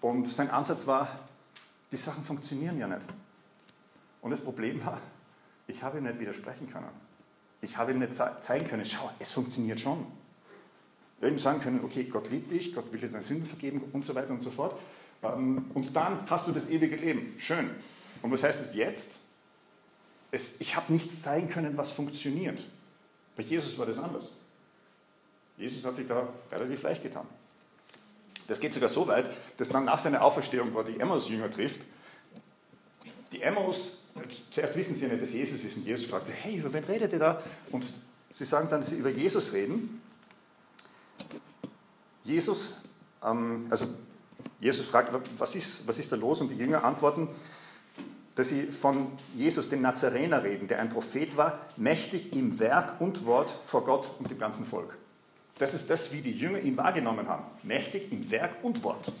Und 0.00 0.28
sein 0.28 0.48
Ansatz 0.48 0.86
war, 0.86 1.18
die 1.90 1.96
Sachen 1.96 2.24
funktionieren 2.24 2.78
ja 2.78 2.86
nicht. 2.86 3.06
Und 4.22 4.30
das 4.30 4.40
Problem 4.40 4.84
war, 4.86 5.00
ich 5.66 5.82
habe 5.82 5.98
ihm 5.98 6.04
nicht 6.04 6.20
widersprechen 6.20 6.72
können. 6.72 6.88
Ich 7.60 7.76
habe 7.76 7.90
ihm 7.90 7.98
nicht 7.98 8.14
zeigen 8.14 8.68
können, 8.68 8.84
schau, 8.84 9.10
es 9.18 9.32
funktioniert 9.32 9.80
schon. 9.80 10.06
Wir 11.20 11.28
hätten 11.28 11.38
sagen 11.38 11.60
können, 11.60 11.84
okay, 11.84 12.04
Gott 12.04 12.30
liebt 12.30 12.50
dich, 12.50 12.74
Gott 12.74 12.90
will 12.92 12.98
dir 12.98 13.08
deine 13.08 13.22
Sünden 13.22 13.46
vergeben 13.46 13.82
und 13.92 14.04
so 14.04 14.14
weiter 14.14 14.30
und 14.30 14.42
so 14.42 14.50
fort. 14.50 14.78
Ähm, 15.22 15.70
und 15.74 15.94
dann 15.94 16.28
hast 16.28 16.48
du 16.48 16.52
das 16.52 16.68
ewige 16.68 16.96
Leben. 16.96 17.34
Schön. 17.38 17.70
Und 18.22 18.32
was 18.32 18.42
heißt 18.42 18.60
es 18.60 18.74
jetzt? 18.74 19.20
Es, 20.30 20.60
ich 20.60 20.76
habe 20.76 20.92
nichts 20.92 21.22
zeigen 21.22 21.48
können, 21.48 21.76
was 21.76 21.90
funktioniert. 21.90 22.66
Bei 23.36 23.42
Jesus 23.42 23.78
war 23.78 23.86
das 23.86 23.98
anders. 23.98 24.28
Jesus 25.58 25.84
hat 25.84 25.94
sich 25.94 26.08
da 26.08 26.28
relativ 26.50 26.82
leicht 26.82 27.02
getan. 27.02 27.26
Das 28.46 28.58
geht 28.58 28.72
sogar 28.72 28.88
so 28.88 29.06
weit, 29.06 29.30
dass 29.58 29.68
dann 29.68 29.84
nach 29.84 29.98
seiner 29.98 30.24
Auferstehung, 30.24 30.72
wo 30.72 30.82
die 30.82 30.98
Emmaus-Jünger 30.98 31.50
trifft, 31.50 31.82
die 33.32 33.42
Emmaus, 33.42 33.98
zuerst 34.50 34.74
wissen 34.74 34.94
sie 34.94 35.02
ja 35.02 35.08
nicht, 35.08 35.22
dass 35.22 35.32
Jesus 35.32 35.62
ist, 35.62 35.76
und 35.76 35.86
Jesus 35.86 36.06
fragt 36.06 36.26
sie, 36.26 36.32
hey, 36.32 36.56
über 36.56 36.72
wen 36.72 36.84
redet 36.84 37.12
ihr 37.12 37.18
da? 37.18 37.42
Und 37.70 37.84
sie 38.30 38.44
sagen 38.44 38.68
dann, 38.68 38.80
dass 38.80 38.90
sie 38.90 38.96
über 38.96 39.10
Jesus 39.10 39.52
reden. 39.52 39.99
Jesus, 42.24 42.74
ähm, 43.22 43.66
also 43.70 43.86
Jesus 44.60 44.86
fragt, 44.86 45.12
was 45.38 45.54
ist, 45.54 45.86
was 45.86 45.98
ist 45.98 46.12
da 46.12 46.16
los? 46.16 46.40
Und 46.40 46.48
die 46.48 46.56
Jünger 46.56 46.84
antworten, 46.84 47.28
dass 48.34 48.48
sie 48.48 48.64
von 48.64 49.12
Jesus, 49.34 49.68
dem 49.68 49.82
Nazarener, 49.82 50.42
reden, 50.42 50.68
der 50.68 50.78
ein 50.78 50.88
Prophet 50.88 51.36
war, 51.36 51.66
mächtig 51.76 52.32
im 52.32 52.58
Werk 52.58 53.00
und 53.00 53.26
Wort 53.26 53.54
vor 53.64 53.84
Gott 53.84 54.10
und 54.18 54.30
dem 54.30 54.38
ganzen 54.38 54.64
Volk. 54.64 54.96
Das 55.58 55.74
ist 55.74 55.90
das, 55.90 56.12
wie 56.12 56.22
die 56.22 56.32
Jünger 56.32 56.60
ihn 56.60 56.76
wahrgenommen 56.76 57.28
haben. 57.28 57.44
Mächtig 57.62 58.10
im 58.12 58.30
Werk 58.30 58.56
und 58.62 58.82
Wort. 58.82 59.12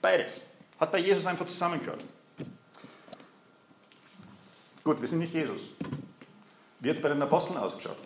Beides. 0.00 0.42
Hat 0.78 0.92
bei 0.92 0.98
Jesus 0.98 1.26
einfach 1.26 1.46
zusammengehört. 1.46 2.04
Gut, 4.84 5.00
wir 5.00 5.08
sind 5.08 5.18
nicht 5.18 5.34
Jesus. 5.34 5.62
Wie 6.78 6.90
hat 6.90 6.96
es 6.96 7.02
bei 7.02 7.08
den 7.08 7.22
Aposteln 7.22 7.56
ausgeschaut? 7.56 7.96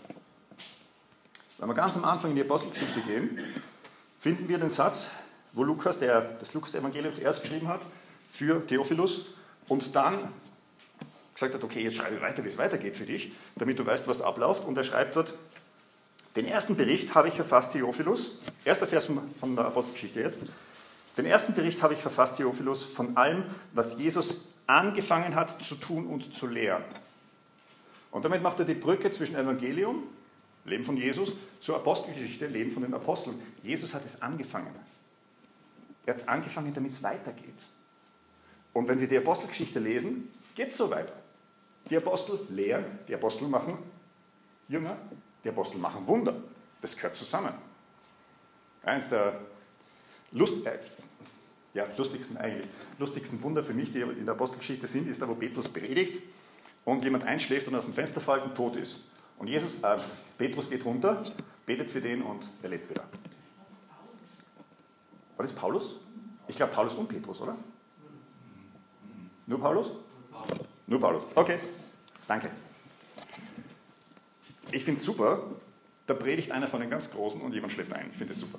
Wenn 1.60 1.68
wir 1.68 1.74
ganz 1.74 1.94
am 1.94 2.06
Anfang 2.06 2.30
in 2.30 2.36
die 2.36 2.42
Apostelgeschichte 2.42 3.00
gehen, 3.00 3.38
finden 4.18 4.48
wir 4.48 4.56
den 4.56 4.70
Satz, 4.70 5.10
wo 5.52 5.62
Lukas, 5.62 5.98
der 5.98 6.22
das 6.40 6.54
Lukas-Evangelium 6.54 7.12
zuerst 7.12 7.42
geschrieben 7.42 7.68
hat, 7.68 7.82
für 8.30 8.66
Theophilus 8.66 9.26
und 9.68 9.94
dann 9.94 10.32
gesagt 11.34 11.52
hat, 11.52 11.62
okay, 11.62 11.82
jetzt 11.82 11.98
schreibe 11.98 12.16
ich 12.16 12.22
weiter, 12.22 12.42
wie 12.44 12.48
es 12.48 12.56
weitergeht 12.56 12.96
für 12.96 13.04
dich, 13.04 13.32
damit 13.56 13.78
du 13.78 13.84
weißt, 13.84 14.08
was 14.08 14.22
abläuft. 14.22 14.64
Und 14.64 14.78
er 14.78 14.84
schreibt 14.84 15.16
dort, 15.16 15.34
den 16.34 16.46
ersten 16.46 16.76
Bericht 16.76 17.14
habe 17.14 17.28
ich 17.28 17.34
verfasst, 17.34 17.72
Theophilus, 17.72 18.40
erster 18.64 18.86
Vers 18.86 19.10
von 19.38 19.54
der 19.54 19.66
Apostelgeschichte 19.66 20.20
jetzt, 20.20 20.40
den 21.18 21.26
ersten 21.26 21.54
Bericht 21.54 21.82
habe 21.82 21.92
ich 21.92 22.00
verfasst, 22.00 22.38
Theophilus, 22.38 22.84
von 22.84 23.18
allem, 23.18 23.44
was 23.74 23.98
Jesus 23.98 24.46
angefangen 24.66 25.34
hat 25.34 25.62
zu 25.62 25.74
tun 25.74 26.06
und 26.06 26.34
zu 26.34 26.46
lehren. 26.46 26.84
Und 28.12 28.24
damit 28.24 28.42
macht 28.42 28.60
er 28.60 28.64
die 28.64 28.74
Brücke 28.74 29.10
zwischen 29.10 29.36
Evangelium, 29.36 30.04
Leben 30.64 30.84
von 30.84 30.96
Jesus, 30.96 31.32
zur 31.58 31.76
Apostelgeschichte, 31.76 32.46
Leben 32.46 32.70
von 32.70 32.82
den 32.82 32.94
Aposteln. 32.94 33.40
Jesus 33.62 33.94
hat 33.94 34.04
es 34.04 34.20
angefangen. 34.22 34.74
Er 36.06 36.14
hat 36.14 36.20
es 36.20 36.28
angefangen, 36.28 36.72
damit 36.74 36.92
es 36.92 37.02
weitergeht. 37.02 37.68
Und 38.72 38.88
wenn 38.88 39.00
wir 39.00 39.08
die 39.08 39.18
Apostelgeschichte 39.18 39.78
lesen, 39.78 40.30
geht 40.54 40.68
es 40.68 40.76
so 40.76 40.90
weiter. 40.90 41.12
Die 41.88 41.96
Apostel 41.96 42.38
lehren, 42.50 42.84
die 43.08 43.14
Apostel 43.14 43.48
machen 43.48 43.78
Jünger, 44.68 44.96
die 45.42 45.48
Apostel 45.48 45.78
machen 45.78 46.06
Wunder. 46.06 46.36
Das 46.80 46.94
gehört 46.94 47.14
zusammen. 47.14 47.52
Eins 48.82 49.08
der 49.08 49.40
Lust, 50.32 50.64
äh, 50.64 50.78
ja, 51.74 51.86
lustigsten 51.96 52.36
eigentlich, 52.36 52.66
lustigsten 52.98 53.42
Wunder 53.42 53.62
für 53.62 53.74
mich, 53.74 53.92
die 53.92 54.00
in 54.00 54.24
der 54.24 54.34
Apostelgeschichte 54.34 54.86
sind, 54.86 55.08
ist 55.08 55.20
da, 55.20 55.28
wo 55.28 55.34
Petrus 55.34 55.68
predigt 55.68 56.22
und 56.84 57.04
jemand 57.04 57.24
einschläft 57.24 57.68
und 57.68 57.74
aus 57.74 57.84
dem 57.84 57.94
Fenster 57.94 58.20
fällt 58.20 58.44
und 58.44 58.54
tot 58.54 58.76
ist. 58.76 59.00
Und 59.40 59.48
Jesus, 59.48 59.82
äh, 59.82 59.96
Petrus 60.36 60.68
geht 60.68 60.84
runter, 60.84 61.24
betet 61.64 61.90
für 61.90 62.02
den 62.02 62.20
und 62.20 62.46
er 62.62 62.68
lebt 62.68 62.90
wieder. 62.90 63.04
War 65.36 65.46
das 65.46 65.52
Paulus? 65.54 65.96
Ich 66.46 66.56
glaube 66.56 66.72
Paulus 66.72 66.94
und 66.94 67.08
Petrus, 67.08 67.40
oder? 67.40 67.56
Nur 69.46 69.58
Paulus? 69.58 69.92
Nur 70.86 71.00
Paulus. 71.00 71.24
Okay, 71.34 71.58
danke. 72.28 72.50
Ich 74.72 74.84
finde 74.84 74.98
es 75.00 75.06
super, 75.06 75.42
da 76.06 76.12
predigt 76.12 76.52
einer 76.52 76.68
von 76.68 76.80
den 76.80 76.90
ganz 76.90 77.10
Großen 77.10 77.40
und 77.40 77.54
jemand 77.54 77.72
schläft 77.72 77.94
ein. 77.94 78.10
Ich 78.12 78.18
finde 78.18 78.34
es 78.34 78.40
super. 78.40 78.58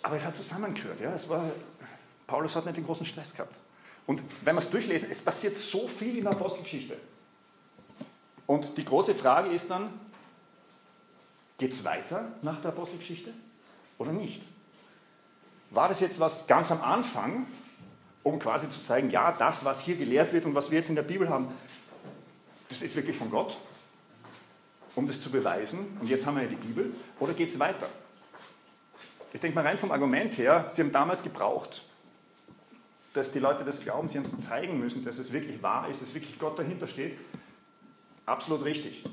Aber 0.00 0.16
es 0.16 0.24
hat 0.24 0.34
zusammengehört. 0.34 1.00
Ja? 1.00 1.12
Es 1.12 1.28
war, 1.28 1.44
Paulus 2.26 2.56
hat 2.56 2.64
nicht 2.64 2.78
den 2.78 2.86
großen 2.86 3.04
Stress 3.04 3.34
gehabt. 3.34 3.54
Und 4.06 4.22
wenn 4.42 4.54
wir 4.54 4.60
es 4.60 4.70
durchlesen, 4.70 5.10
es 5.10 5.20
passiert 5.20 5.54
so 5.54 5.86
viel 5.86 6.16
in 6.16 6.24
der 6.24 6.32
Apostelgeschichte. 6.32 6.96
Und 8.48 8.78
die 8.78 8.84
große 8.84 9.14
Frage 9.14 9.50
ist 9.50 9.70
dann, 9.70 9.90
geht 11.58 11.72
es 11.72 11.84
weiter 11.84 12.32
nach 12.40 12.60
der 12.62 12.70
Apostelgeschichte 12.70 13.30
oder 13.98 14.10
nicht? 14.10 14.42
War 15.70 15.86
das 15.86 16.00
jetzt 16.00 16.18
was 16.18 16.46
ganz 16.46 16.72
am 16.72 16.80
Anfang, 16.80 17.46
um 18.22 18.38
quasi 18.38 18.70
zu 18.70 18.82
zeigen, 18.82 19.10
ja, 19.10 19.32
das, 19.32 19.66
was 19.66 19.80
hier 19.80 19.96
gelehrt 19.96 20.32
wird 20.32 20.46
und 20.46 20.54
was 20.54 20.70
wir 20.70 20.78
jetzt 20.78 20.88
in 20.88 20.96
der 20.96 21.02
Bibel 21.02 21.28
haben, 21.28 21.52
das 22.70 22.80
ist 22.80 22.96
wirklich 22.96 23.18
von 23.18 23.30
Gott, 23.30 23.58
um 24.94 25.06
das 25.06 25.20
zu 25.20 25.30
beweisen. 25.30 25.98
Und 26.00 26.08
jetzt 26.08 26.24
haben 26.24 26.36
wir 26.36 26.44
ja 26.44 26.48
die 26.48 26.56
Bibel. 26.56 26.94
Oder 27.20 27.34
geht 27.34 27.50
es 27.50 27.58
weiter? 27.58 27.86
Ich 29.34 29.40
denke 29.40 29.56
mal 29.56 29.66
rein 29.66 29.76
vom 29.76 29.92
Argument 29.92 30.38
her, 30.38 30.68
Sie 30.70 30.80
haben 30.80 30.90
damals 30.90 31.22
gebraucht, 31.22 31.84
dass 33.12 33.30
die 33.30 33.40
Leute 33.40 33.62
das 33.62 33.80
glauben, 33.80 34.08
sie 34.08 34.18
uns 34.18 34.36
zeigen 34.38 34.78
müssen, 34.78 35.04
dass 35.04 35.18
es 35.18 35.32
wirklich 35.32 35.62
wahr 35.62 35.86
ist, 35.90 36.00
dass 36.00 36.14
wirklich 36.14 36.38
Gott 36.38 36.58
dahinter 36.58 36.86
steht. 36.86 37.18
Absolut 38.28 38.62
richtig. 38.64 39.04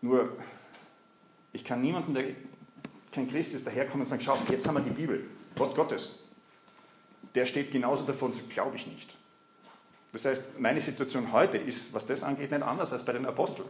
Nur, 0.00 0.34
ich 1.52 1.62
kann 1.62 1.82
niemanden, 1.82 2.14
der 2.14 2.24
kein 3.12 3.28
Christ 3.28 3.52
ist, 3.52 3.66
daherkommen 3.66 4.00
und 4.00 4.06
sagen, 4.06 4.22
schau, 4.22 4.38
jetzt 4.48 4.66
haben 4.66 4.76
wir 4.76 4.82
die 4.82 4.90
Bibel, 4.90 5.28
Wort 5.56 5.74
Gottes. 5.74 6.12
Der 7.34 7.44
steht 7.44 7.70
genauso 7.70 8.04
davor 8.04 8.30
und 8.30 8.48
glaube 8.48 8.76
ich 8.76 8.86
nicht. 8.86 9.14
Das 10.12 10.24
heißt, 10.24 10.58
meine 10.58 10.80
Situation 10.80 11.32
heute 11.32 11.58
ist, 11.58 11.92
was 11.92 12.06
das 12.06 12.22
angeht, 12.22 12.50
nicht 12.50 12.62
anders 12.62 12.92
als 12.92 13.04
bei 13.04 13.12
den 13.12 13.26
Aposteln. 13.26 13.68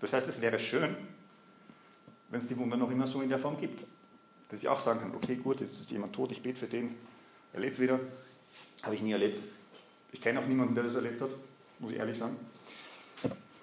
Das 0.00 0.12
heißt, 0.12 0.28
es 0.28 0.40
wäre 0.40 0.60
schön, 0.60 0.96
wenn 2.28 2.40
es 2.40 2.46
die 2.46 2.56
Wunder 2.56 2.76
noch 2.76 2.90
immer 2.92 3.08
so 3.08 3.22
in 3.22 3.28
der 3.28 3.40
Form 3.40 3.58
gibt. 3.58 3.84
Dass 4.48 4.60
ich 4.60 4.68
auch 4.68 4.80
sagen 4.80 5.00
kann, 5.00 5.14
okay, 5.16 5.34
gut, 5.34 5.60
jetzt 5.60 5.80
ist 5.80 5.90
jemand 5.90 6.14
tot, 6.14 6.30
ich 6.30 6.42
bete 6.42 6.60
für 6.60 6.66
den, 6.66 6.94
er 7.52 7.60
lebt 7.60 7.80
wieder. 7.80 7.98
Habe 8.84 8.94
ich 8.94 9.02
nie 9.02 9.12
erlebt. 9.12 9.42
Ich 10.12 10.20
kenne 10.20 10.40
auch 10.40 10.46
niemanden, 10.46 10.76
der 10.76 10.84
das 10.84 10.94
erlebt 10.94 11.20
hat, 11.20 11.30
muss 11.80 11.92
ich 11.92 11.98
ehrlich 11.98 12.16
sagen. 12.16 12.36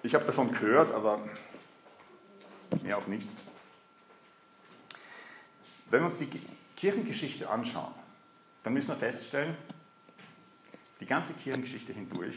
Ich 0.02 0.14
habe 0.14 0.24
davon 0.24 0.52
gehört, 0.52 0.92
aber 0.92 1.20
mehr 2.82 2.98
auch 2.98 3.06
nicht. 3.06 3.28
Wenn 5.90 6.00
wir 6.00 6.06
uns 6.06 6.18
die 6.18 6.28
Kirchengeschichte 6.76 7.48
anschauen, 7.48 7.92
dann 8.62 8.74
müssen 8.74 8.88
wir 8.88 8.96
feststellen, 8.96 9.56
die 11.00 11.06
ganze 11.06 11.32
Kirchengeschichte 11.34 11.92
hindurch 11.92 12.36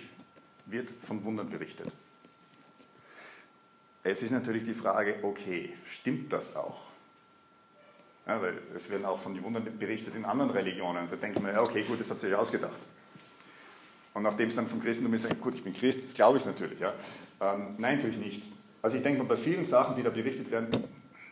wird 0.65 0.89
von 1.01 1.23
Wundern 1.23 1.49
berichtet. 1.49 1.91
Jetzt 4.03 4.23
ist 4.23 4.31
natürlich 4.31 4.63
die 4.63 4.73
Frage, 4.73 5.19
okay, 5.21 5.73
stimmt 5.85 6.33
das 6.33 6.55
auch? 6.55 6.85
Ja, 8.25 8.41
weil 8.41 8.59
es 8.75 8.89
werden 8.89 9.05
auch 9.05 9.19
von 9.19 9.33
den 9.33 9.43
Wundern 9.43 9.77
berichtet 9.77 10.15
in 10.15 10.25
anderen 10.25 10.51
Religionen. 10.51 11.07
Da 11.09 11.15
denkt 11.15 11.41
man, 11.41 11.57
okay, 11.57 11.83
gut, 11.83 11.99
das 11.99 12.09
hat 12.09 12.19
sich 12.19 12.33
ausgedacht. 12.33 12.77
Und 14.13 14.23
nachdem 14.23 14.49
es 14.49 14.55
dann 14.55 14.67
vom 14.67 14.81
Christentum 14.81 15.13
ist, 15.13 15.41
gut, 15.41 15.55
ich 15.55 15.63
bin 15.63 15.73
Christ, 15.73 15.99
jetzt 15.99 16.15
glaube 16.15 16.37
ich 16.37 16.43
es 16.43 16.47
natürlich. 16.47 16.79
Ja. 16.79 16.93
Ähm, 17.39 17.75
nein, 17.77 17.97
natürlich 17.97 18.17
nicht. 18.17 18.43
Also 18.81 18.97
ich 18.97 19.03
denke 19.03 19.19
mal, 19.19 19.27
bei 19.27 19.37
vielen 19.37 19.63
Sachen, 19.63 19.95
die 19.95 20.03
da 20.03 20.09
berichtet 20.09 20.51
werden, 20.51 20.87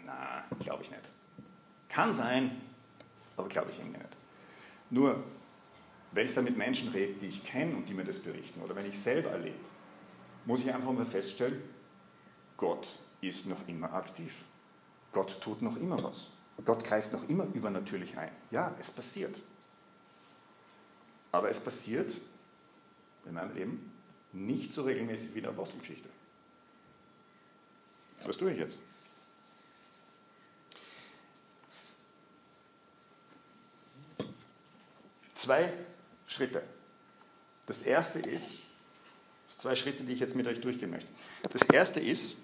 na, 0.05 0.43
glaube 0.59 0.83
ich 0.83 0.91
nicht. 0.91 1.11
Kann 1.89 2.13
sein, 2.13 2.61
aber 3.35 3.49
glaube 3.49 3.71
ich 3.71 3.79
irgendwie 3.79 3.97
nicht. 3.97 4.17
Nur, 4.91 5.23
wenn 6.11 6.25
ich 6.25 6.33
da 6.33 6.41
mit 6.41 6.57
Menschen 6.57 6.89
rede, 6.89 7.13
die 7.13 7.27
ich 7.27 7.43
kenne 7.43 7.75
und 7.75 7.89
die 7.89 7.93
mir 7.93 8.05
das 8.05 8.19
berichten, 8.19 8.61
oder 8.61 8.75
wenn 8.75 8.85
ich 8.85 8.99
selber 8.99 9.31
erlebe, 9.31 9.57
muss 10.45 10.61
ich 10.61 10.73
einfach 10.73 10.91
mal 10.91 11.05
feststellen, 11.05 11.61
Gott 12.55 12.87
ist 13.21 13.45
noch 13.45 13.67
immer 13.67 13.93
aktiv. 13.93 14.33
Gott 15.11 15.41
tut 15.41 15.61
noch 15.61 15.75
immer 15.75 16.01
was. 16.03 16.29
Gott 16.65 16.83
greift 16.83 17.13
noch 17.13 17.27
immer 17.29 17.45
übernatürlich 17.53 18.17
ein. 18.17 18.31
Ja, 18.51 18.75
es 18.79 18.91
passiert. 18.91 19.39
Aber 21.31 21.49
es 21.49 21.59
passiert 21.59 22.15
in 23.25 23.33
meinem 23.33 23.53
Leben 23.55 23.91
nicht 24.31 24.73
so 24.73 24.83
regelmäßig 24.83 25.33
wie 25.33 25.39
in 25.39 25.43
der 25.43 25.51
Apostelgeschichte. 25.51 26.09
Was 28.25 28.37
tue 28.37 28.51
ich 28.51 28.59
jetzt? 28.59 28.79
Zwei 35.33 35.71
Schritte. 36.27 36.61
Das 37.65 37.81
erste 37.81 38.19
ist, 38.19 38.59
zwei 39.57 39.75
Schritte, 39.75 40.03
die 40.03 40.13
ich 40.13 40.19
jetzt 40.19 40.35
mit 40.35 40.47
euch 40.47 40.59
durchgehen 40.59 40.89
möchte. 40.89 41.09
Das 41.49 41.63
erste 41.63 41.99
ist, 41.99 42.37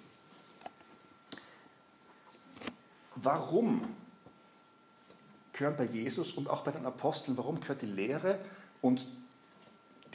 warum 3.15 3.95
gehören 5.51 5.77
bei 5.77 5.85
Jesus 5.85 6.33
und 6.33 6.49
auch 6.49 6.63
bei 6.63 6.71
den 6.71 6.85
Aposteln, 6.85 7.37
warum 7.37 7.59
gehört 7.59 7.81
die 7.81 7.87
Lehre 7.87 8.39
und 8.81 9.07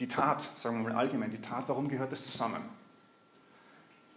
die 0.01 0.07
Tat, 0.07 0.49
sagen 0.55 0.83
wir 0.83 0.89
mal 0.89 0.99
allgemein, 0.99 1.29
die 1.29 1.41
Tat, 1.41 1.65
warum 1.67 1.87
gehört 1.87 2.11
das 2.11 2.23
zusammen? 2.23 2.61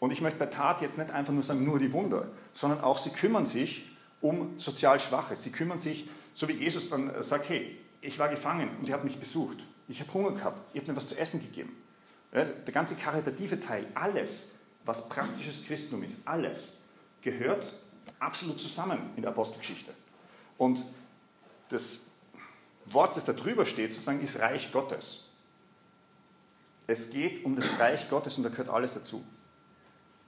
Und 0.01 0.11
ich 0.11 0.21
möchte 0.21 0.39
bei 0.39 0.47
Tat 0.47 0.81
jetzt 0.81 0.99
nicht 0.99 1.11
einfach 1.11 1.33
nur 1.33 1.43
sagen, 1.43 1.65
nur 1.65 1.79
die 1.79 1.93
Wunder, 1.93 2.29
sondern 2.53 2.81
auch, 2.81 2.99
sie 2.99 3.11
kümmern 3.11 3.45
sich 3.45 3.91
um 4.21 4.59
sozial 4.59 4.99
Schwache. 4.99 5.37
Sie 5.37 5.53
kümmern 5.53 5.79
sich, 5.79 6.09
so 6.33 6.49
wie 6.49 6.53
Jesus 6.53 6.89
dann 6.89 7.23
sagt, 7.23 7.49
hey, 7.51 7.79
ich 8.01 8.19
war 8.19 8.29
gefangen 8.29 8.71
und 8.79 8.89
ihr 8.89 8.95
habt 8.95 9.05
mich 9.05 9.19
besucht. 9.19 9.67
Ich 9.87 10.01
habe 10.01 10.13
Hunger 10.15 10.33
gehabt, 10.33 10.75
ihr 10.75 10.81
habt 10.81 10.89
mir 10.89 10.97
was 10.97 11.09
zu 11.09 11.19
essen 11.19 11.41
gegeben. 11.41 11.77
Der 12.33 12.73
ganze 12.73 12.97
karitative 12.97 13.61
Teil, 13.61 13.87
alles, 13.95 14.53
was 14.85 15.09
praktisches 15.09 15.67
Christentum 15.67 16.03
ist, 16.03 16.27
alles 16.27 16.79
gehört 17.21 17.75
absolut 18.19 18.61
zusammen 18.61 18.99
in 19.17 19.23
der 19.23 19.31
Apostelgeschichte. 19.31 19.93
Und 20.57 20.85
das 21.69 22.13
Wort, 22.87 23.17
das 23.17 23.25
da 23.25 23.33
drüber 23.33 23.65
steht, 23.67 23.91
sozusagen, 23.91 24.21
ist 24.21 24.39
Reich 24.41 24.73
Gottes. 24.73 25.31
Es 26.87 27.11
geht 27.11 27.45
um 27.45 27.57
das 27.57 27.79
Reich 27.79 28.09
Gottes 28.09 28.37
und 28.37 28.43
da 28.43 28.51
gehört 28.51 28.69
alles 28.69 28.95
dazu. 28.95 29.25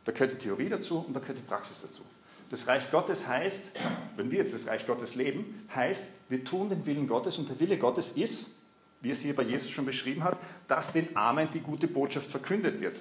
Da 0.04 0.12
gehört 0.12 0.32
die 0.32 0.38
Theorie 0.38 0.68
dazu 0.68 1.04
und 1.06 1.14
da 1.14 1.20
gehört 1.20 1.38
die 1.38 1.42
Praxis 1.42 1.82
dazu. 1.82 2.02
Das 2.48 2.66
Reich 2.68 2.90
Gottes 2.90 3.26
heißt, 3.26 3.72
wenn 4.16 4.30
wir 4.30 4.38
jetzt 4.38 4.54
das 4.54 4.68
Reich 4.68 4.86
Gottes 4.86 5.16
leben, 5.16 5.66
heißt, 5.74 6.04
wir 6.28 6.44
tun 6.44 6.70
den 6.70 6.86
Willen 6.86 7.08
Gottes 7.08 7.38
und 7.38 7.48
der 7.48 7.58
Wille 7.58 7.76
Gottes 7.76 8.12
ist, 8.12 8.52
wie 9.00 9.10
es 9.10 9.20
hier 9.20 9.34
bei 9.34 9.42
Jesus 9.42 9.70
schon 9.70 9.84
beschrieben 9.84 10.22
hat, 10.22 10.38
dass 10.68 10.92
den 10.92 11.14
Armen 11.16 11.48
die 11.52 11.60
gute 11.60 11.88
Botschaft 11.88 12.30
verkündet 12.30 12.80
wird. 12.80 13.00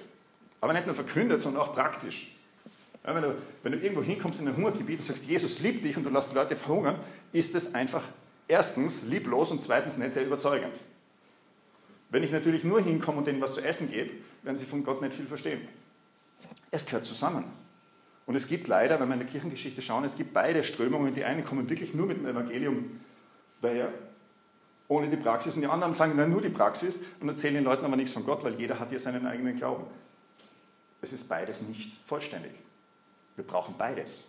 Aber 0.60 0.72
nicht 0.72 0.86
nur 0.86 0.94
verkündet, 0.94 1.40
sondern 1.40 1.62
auch 1.62 1.72
praktisch. 1.72 2.36
Ja, 3.04 3.14
wenn, 3.14 3.22
du, 3.22 3.34
wenn, 3.62 3.72
du, 3.72 3.78
irgendwo 3.78 4.02
hinkommst 4.02 4.40
in 4.40 4.48
ein 4.48 4.56
Hungergebiet 4.56 4.98
und 4.98 5.06
sagst, 5.06 5.24
Jesus 5.24 5.60
liebt 5.60 5.84
dich 5.84 5.96
und 5.96 6.02
du 6.02 6.10
lässt 6.10 6.30
die 6.32 6.34
Leute 6.34 6.56
verhungern, 6.56 6.98
ist 7.32 7.54
das 7.54 7.72
einfach 7.74 8.02
erstens 8.48 9.04
lieblos 9.04 9.52
und 9.52 9.62
zweitens 9.62 9.96
nicht 9.96 10.12
sehr 10.12 10.26
überzeugend. 10.26 10.74
Wenn 12.08 12.22
ich 12.22 12.30
natürlich 12.30 12.64
nur 12.64 12.80
hinkomme 12.80 13.18
und 13.18 13.26
denen 13.26 13.40
was 13.40 13.54
zu 13.54 13.60
essen 13.60 13.90
gebe, 13.90 14.10
werden 14.42 14.56
sie 14.56 14.64
von 14.64 14.84
Gott 14.84 15.02
nicht 15.02 15.14
viel 15.14 15.26
verstehen. 15.26 15.60
Es 16.70 16.86
gehört 16.86 17.04
zusammen. 17.04 17.44
Und 18.26 18.34
es 18.34 18.48
gibt 18.48 18.68
leider, 18.68 18.98
wenn 19.00 19.08
wir 19.08 19.14
in 19.14 19.20
der 19.20 19.28
Kirchengeschichte 19.28 19.82
schauen, 19.82 20.04
es 20.04 20.16
gibt 20.16 20.32
beide 20.32 20.64
Strömungen. 20.64 21.14
Die 21.14 21.24
einen 21.24 21.44
kommen 21.44 21.68
wirklich 21.68 21.94
nur 21.94 22.06
mit 22.06 22.18
dem 22.18 22.26
Evangelium 22.26 23.00
daher, 23.60 23.92
ohne 24.88 25.08
die 25.08 25.16
Praxis. 25.16 25.54
Und 25.54 25.62
die 25.62 25.68
anderen 25.68 25.94
sagen, 25.94 26.14
na, 26.16 26.26
nur 26.26 26.42
die 26.42 26.48
Praxis 26.48 27.00
und 27.20 27.28
erzählen 27.28 27.54
den 27.54 27.64
Leuten 27.64 27.84
aber 27.84 27.96
nichts 27.96 28.12
von 28.12 28.24
Gott, 28.24 28.42
weil 28.44 28.54
jeder 28.54 28.80
hat 28.80 28.90
ja 28.92 28.98
seinen 28.98 29.26
eigenen 29.26 29.54
Glauben. 29.54 29.84
Es 31.00 31.12
ist 31.12 31.28
beides 31.28 31.62
nicht 31.62 31.92
vollständig. 32.04 32.52
Wir 33.36 33.44
brauchen 33.44 33.74
beides. 33.78 34.26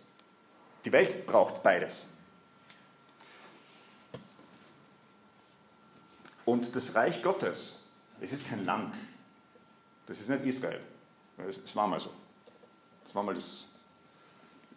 Die 0.84 0.92
Welt 0.92 1.26
braucht 1.26 1.62
beides. 1.62 2.10
Und 6.48 6.74
das 6.74 6.94
Reich 6.94 7.22
Gottes, 7.22 7.80
es 8.22 8.32
ist 8.32 8.48
kein 8.48 8.64
Land. 8.64 8.94
Das 10.06 10.18
ist 10.18 10.30
nicht 10.30 10.46
Israel. 10.46 10.80
Es 11.46 11.76
war 11.76 11.86
mal 11.86 12.00
so. 12.00 12.08
Das 13.04 13.14
war 13.14 13.22
mal 13.22 13.34
das 13.34 13.66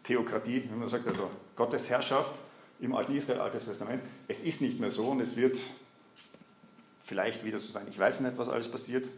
Theokratie, 0.04 0.66
wenn 0.70 0.80
man 0.80 0.90
sagt, 0.90 1.08
also 1.08 1.32
Gottes 1.56 1.88
Herrschaft 1.88 2.34
im 2.82 2.94
alten 2.94 3.16
Israel, 3.16 3.40
Altes 3.40 3.68
Testament. 3.68 4.04
Es 4.28 4.42
ist 4.42 4.60
nicht 4.60 4.82
mehr 4.82 4.92
so 4.92 5.08
und 5.08 5.22
es 5.22 5.38
wird 5.38 5.58
vielleicht 7.00 7.46
wieder 7.46 7.58
so 7.58 7.72
sein. 7.72 7.88
Ich 7.90 7.98
weiß 7.98 8.20
nicht, 8.20 8.38
was 8.38 8.50
alles 8.50 8.70
passiert, 8.70 9.10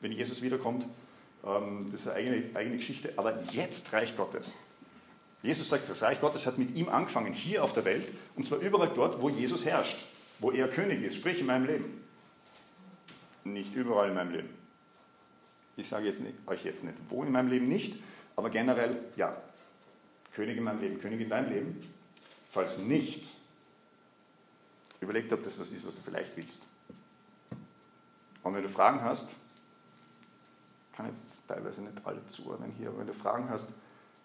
wenn 0.00 0.10
Jesus 0.10 0.40
wiederkommt. 0.40 0.86
Ähm, 1.44 1.88
das 1.90 2.00
ist 2.00 2.08
eine 2.08 2.16
eigene, 2.16 2.56
eigene 2.56 2.76
Geschichte. 2.76 3.12
Aber 3.16 3.38
jetzt 3.52 3.92
Reich 3.92 4.16
Gottes. 4.16 4.56
Jesus 5.42 5.68
sagt, 5.68 5.90
das 5.90 6.00
Reich 6.00 6.22
Gottes 6.22 6.46
hat 6.46 6.56
mit 6.56 6.74
ihm 6.74 6.88
angefangen, 6.88 7.34
hier 7.34 7.62
auf 7.62 7.74
der 7.74 7.84
Welt, 7.84 8.08
und 8.34 8.46
zwar 8.46 8.60
überall 8.60 8.92
dort, 8.94 9.20
wo 9.20 9.28
Jesus 9.28 9.66
herrscht, 9.66 10.06
wo 10.38 10.50
er 10.50 10.68
König 10.68 11.02
ist, 11.02 11.16
sprich 11.16 11.40
in 11.40 11.46
meinem 11.46 11.66
Leben. 11.66 12.04
Nicht 13.44 13.74
überall 13.74 14.08
in 14.08 14.14
meinem 14.14 14.32
Leben. 14.32 14.48
Ich 15.76 15.88
sage 15.88 16.06
jetzt 16.06 16.22
nicht, 16.22 16.36
euch 16.46 16.64
jetzt 16.64 16.84
nicht, 16.84 16.96
wo 17.08 17.22
in 17.22 17.32
meinem 17.32 17.48
Leben 17.48 17.68
nicht, 17.68 17.96
aber 18.36 18.50
generell 18.50 19.00
ja. 19.16 19.36
König 20.32 20.56
in 20.56 20.64
meinem 20.64 20.80
Leben, 20.80 21.00
König 21.00 21.20
in 21.20 21.28
deinem 21.28 21.50
Leben. 21.50 21.94
Falls 22.50 22.78
nicht, 22.78 23.26
überleg, 25.00 25.32
ob 25.32 25.42
das 25.42 25.58
was 25.58 25.70
ist, 25.70 25.86
was 25.86 25.96
du 25.96 26.02
vielleicht 26.02 26.36
willst. 26.36 26.62
Und 28.42 28.54
wenn 28.54 28.62
du 28.62 28.68
Fragen 28.68 29.02
hast, 29.02 29.28
kann 30.92 31.06
jetzt 31.06 31.46
teilweise 31.46 31.82
nicht 31.82 32.04
alle 32.04 32.26
zuordnen 32.26 32.72
hier, 32.76 32.88
aber 32.88 32.98
wenn 32.98 33.06
du 33.06 33.14
Fragen 33.14 33.48
hast, 33.50 33.68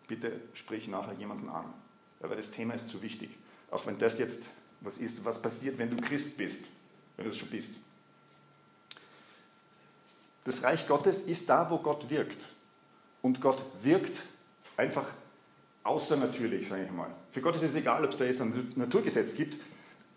bitte 0.08 0.39
sprich 0.53 0.88
nachher 0.88 1.13
jemanden 1.13 1.50
an. 1.50 1.74
Aber 2.22 2.36
das 2.36 2.51
Thema 2.51 2.74
ist 2.74 2.89
zu 2.89 3.01
wichtig. 3.01 3.38
Auch 3.70 3.86
wenn 3.86 3.98
das 3.98 4.17
jetzt 4.17 4.50
was 4.84 4.98
ist, 4.98 5.24
was 5.25 5.42
passiert, 5.42 5.78
wenn 5.78 5.90
du 5.90 5.96
Christ 5.96 6.38
bist, 6.38 6.66
wenn 7.18 7.25
du 7.25 7.32
es 7.32 7.38
schon 7.38 7.50
bist. 7.50 7.74
Das 10.44 10.62
Reich 10.62 10.88
Gottes 10.88 11.22
ist 11.22 11.50
da, 11.50 11.70
wo 11.70 11.78
Gott 11.78 12.10
wirkt. 12.10 12.52
Und 13.22 13.40
Gott 13.40 13.63
wirkt 13.82 14.22
einfach 14.75 15.08
außernatürlich, 15.84 16.68
sage 16.68 16.84
ich 16.84 16.92
mal. 16.92 17.10
Für 17.32 17.42
Gott 17.42 17.56
ist 17.56 17.63
es 17.63 17.75
egal, 17.75 18.04
ob 18.04 18.12
es 18.12 18.18
da 18.18 18.25
jetzt 18.25 18.42
ein 18.42 18.72
Naturgesetz 18.75 19.36
gibt 19.36 19.58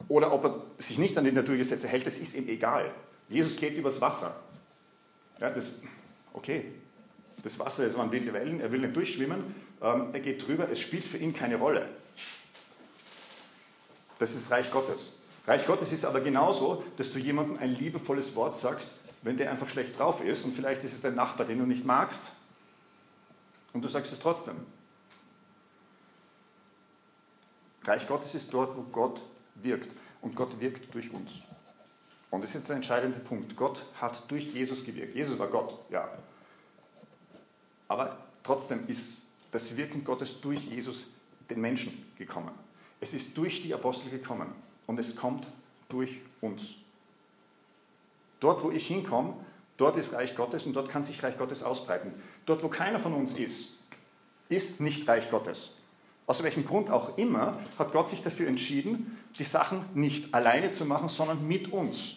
oder 0.08 0.32
ob 0.32 0.44
er 0.44 0.62
sich 0.78 0.98
nicht 0.98 1.16
an 1.16 1.24
die 1.24 1.32
Naturgesetze 1.32 1.88
hält, 1.88 2.06
das 2.06 2.18
ist 2.18 2.34
ihm 2.34 2.48
egal. 2.48 2.92
Jesus 3.28 3.56
geht 3.56 3.76
übers 3.76 4.00
Wasser. 4.00 4.40
Ja, 5.40 5.50
das, 5.50 5.70
okay, 6.32 6.64
das 7.42 7.58
Wasser, 7.58 7.86
es 7.86 7.96
waren 7.96 8.10
wilde 8.10 8.32
Wellen, 8.32 8.60
er 8.60 8.72
will 8.72 8.80
nicht 8.80 8.96
durchschwimmen, 8.96 9.54
ähm, 9.82 10.08
er 10.12 10.20
geht 10.20 10.46
drüber, 10.46 10.68
es 10.70 10.80
spielt 10.80 11.04
für 11.04 11.18
ihn 11.18 11.32
keine 11.32 11.56
Rolle. 11.56 11.88
Das 14.18 14.34
ist 14.34 14.50
Reich 14.50 14.70
Gottes. 14.70 15.12
Reich 15.46 15.66
Gottes 15.66 15.92
ist 15.92 16.04
aber 16.04 16.20
genauso, 16.20 16.82
dass 16.96 17.12
du 17.12 17.18
jemandem 17.18 17.58
ein 17.58 17.74
liebevolles 17.74 18.34
Wort 18.34 18.56
sagst, 18.56 18.98
wenn 19.22 19.36
der 19.36 19.50
einfach 19.50 19.68
schlecht 19.68 19.98
drauf 19.98 20.22
ist 20.22 20.44
und 20.44 20.52
vielleicht 20.52 20.82
ist 20.84 20.94
es 20.94 21.02
dein 21.02 21.14
Nachbar, 21.14 21.46
den 21.46 21.58
du 21.58 21.66
nicht 21.66 21.84
magst 21.84 22.30
und 23.72 23.82
du 23.82 23.88
sagst 23.88 24.12
es 24.12 24.20
trotzdem. 24.20 24.56
Reich 27.84 28.06
Gottes 28.08 28.34
ist 28.34 28.52
dort, 28.52 28.76
wo 28.76 28.82
Gott 28.82 29.22
wirkt 29.54 29.94
und 30.20 30.34
Gott 30.34 30.60
wirkt 30.60 30.92
durch 30.94 31.12
uns. 31.12 31.40
Und 32.30 32.42
das 32.42 32.50
ist 32.50 32.56
jetzt 32.56 32.68
der 32.68 32.76
entscheidende 32.76 33.20
Punkt. 33.20 33.56
Gott 33.56 33.84
hat 34.00 34.28
durch 34.28 34.52
Jesus 34.52 34.84
gewirkt. 34.84 35.14
Jesus 35.14 35.38
war 35.38 35.46
Gott, 35.46 35.78
ja. 35.90 36.08
Aber 37.86 38.18
trotzdem 38.42 38.86
ist 38.88 39.28
das 39.52 39.76
Wirken 39.76 40.02
Gottes 40.02 40.40
durch 40.40 40.60
Jesus 40.64 41.06
den 41.48 41.60
Menschen 41.60 42.12
gekommen. 42.18 42.65
Es 43.00 43.14
ist 43.14 43.36
durch 43.36 43.62
die 43.62 43.74
Apostel 43.74 44.10
gekommen 44.10 44.52
und 44.86 44.98
es 44.98 45.16
kommt 45.16 45.46
durch 45.88 46.20
uns. 46.40 46.76
Dort, 48.40 48.62
wo 48.62 48.70
ich 48.70 48.86
hinkomme, 48.86 49.34
dort 49.76 49.96
ist 49.96 50.12
Reich 50.14 50.34
Gottes 50.34 50.66
und 50.66 50.74
dort 50.74 50.88
kann 50.88 51.02
sich 51.02 51.22
Reich 51.22 51.38
Gottes 51.38 51.62
ausbreiten. 51.62 52.12
Dort, 52.44 52.62
wo 52.62 52.68
keiner 52.68 53.00
von 53.00 53.14
uns 53.14 53.34
ist, 53.34 53.82
ist 54.48 54.80
nicht 54.80 55.06
Reich 55.08 55.30
Gottes. 55.30 55.76
Aus 56.26 56.42
welchem 56.42 56.64
Grund 56.64 56.90
auch 56.90 57.16
immer 57.18 57.60
hat 57.78 57.92
Gott 57.92 58.08
sich 58.08 58.22
dafür 58.22 58.48
entschieden, 58.48 59.18
die 59.38 59.44
Sachen 59.44 59.84
nicht 59.94 60.34
alleine 60.34 60.70
zu 60.70 60.84
machen, 60.84 61.08
sondern 61.08 61.46
mit 61.46 61.72
uns. 61.72 62.16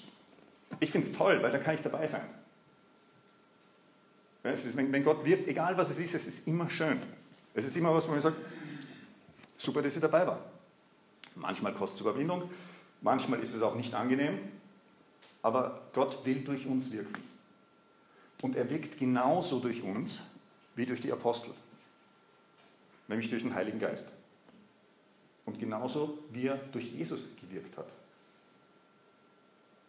Ich 0.79 0.91
finde 0.91 1.07
es 1.07 1.13
toll, 1.13 1.41
weil 1.41 1.51
da 1.51 1.59
kann 1.59 1.75
ich 1.75 1.81
dabei 1.81 2.07
sein. 2.07 2.27
wenn, 4.43 5.03
Gott 5.03 5.23
wirkt, 5.25 5.47
egal 5.47 5.77
was 5.77 5.91
es 5.91 5.99
ist, 5.99 6.15
es 6.15 6.27
ist 6.27 6.47
immer 6.47 6.69
schön. 6.69 6.99
Es 7.53 7.65
ist 7.65 7.77
immer 7.77 7.93
was, 7.93 8.07
wo 8.07 8.11
man 8.11 8.21
sagt, 8.21 8.37
super, 9.57 9.81
dass 9.81 9.95
ich 9.95 10.01
dabei 10.01 10.25
war. 10.25 10.39
Manchmal 11.39 11.73
kostet 11.73 12.01
es 12.01 12.01
Überwindung, 12.01 12.49
manchmal 13.01 13.39
ist 13.41 13.53
es 13.53 13.61
auch 13.61 13.75
nicht 13.75 13.93
angenehm, 13.93 14.39
aber 15.41 15.81
Gott 15.93 16.25
will 16.25 16.41
durch 16.43 16.65
uns 16.67 16.91
wirken. 16.91 17.23
Und 18.41 18.55
er 18.55 18.69
wirkt 18.69 18.97
genauso 18.97 19.59
durch 19.59 19.83
uns 19.83 20.21
wie 20.75 20.85
durch 20.85 21.01
die 21.01 21.11
Apostel, 21.11 21.53
nämlich 23.07 23.29
durch 23.29 23.41
den 23.41 23.53
Heiligen 23.53 23.79
Geist. 23.79 24.07
Und 25.45 25.59
genauso 25.59 26.19
wie 26.31 26.47
er 26.47 26.57
durch 26.71 26.91
Jesus 26.91 27.21
gewirkt 27.41 27.77
hat. 27.77 27.87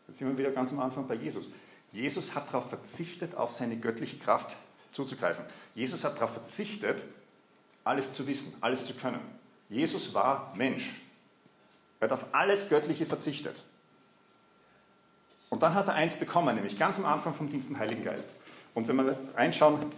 Jetzt 0.08 0.18
sind 0.18 0.28
wir 0.28 0.38
wieder 0.38 0.50
ganz 0.50 0.72
am 0.72 0.80
Anfang 0.80 1.06
bei 1.06 1.14
Jesus. 1.14 1.50
Jesus 1.92 2.34
hat 2.34 2.48
darauf 2.48 2.68
verzichtet, 2.68 3.34
auf 3.34 3.52
seine 3.52 3.76
göttliche 3.76 4.18
Kraft 4.18 4.56
zuzugreifen. 4.92 5.44
Jesus 5.74 6.04
hat 6.04 6.16
darauf 6.16 6.32
verzichtet, 6.32 7.04
alles 7.84 8.14
zu 8.14 8.26
wissen, 8.26 8.54
alles 8.60 8.86
zu 8.86 8.94
können. 8.94 9.20
Jesus 9.68 10.14
war 10.14 10.52
Mensch. 10.56 11.00
Er 12.00 12.08
hat 12.08 12.12
auf 12.12 12.26
alles 12.32 12.68
Göttliche 12.68 13.06
verzichtet. 13.06 13.62
Und 15.50 15.62
dann 15.62 15.74
hat 15.74 15.88
er 15.88 15.94
eins 15.94 16.16
bekommen, 16.16 16.54
nämlich 16.54 16.78
ganz 16.78 16.98
am 16.98 17.04
Anfang 17.04 17.34
vom 17.34 17.50
Dienst 17.50 17.70
Heiligen 17.78 18.04
Geist. 18.04 18.30
Und 18.74 18.88
wenn 18.88 18.96
wir 18.96 19.18
reinschauen, 19.34 19.92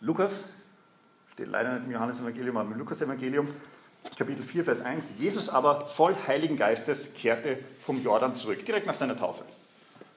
Lukas, 0.00 0.54
steht 1.32 1.48
leider 1.48 1.74
nicht 1.74 1.86
im 1.86 1.92
Johannes-Evangelium, 1.92 2.56
aber 2.56 2.72
im 2.72 2.78
Lukas-Evangelium, 2.78 3.48
Kapitel 4.16 4.42
4, 4.42 4.64
Vers 4.64 4.82
1, 4.82 5.12
Jesus 5.18 5.48
aber 5.48 5.86
voll 5.86 6.16
Heiligen 6.26 6.56
Geistes 6.56 7.14
kehrte 7.14 7.58
vom 7.80 8.02
Jordan 8.02 8.34
zurück, 8.34 8.64
direkt 8.66 8.86
nach 8.86 8.96
seiner 8.96 9.16
Taufe. 9.16 9.44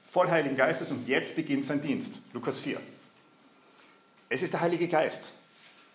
Voll 0.04 0.28
Heiligen 0.28 0.56
Geistes 0.56 0.90
und 0.90 1.06
jetzt 1.06 1.36
beginnt 1.36 1.64
sein 1.64 1.80
Dienst. 1.80 2.18
Lukas 2.32 2.58
4. 2.58 2.80
Es 4.28 4.42
ist 4.42 4.52
der 4.52 4.60
Heilige 4.60 4.88
Geist. 4.88 5.32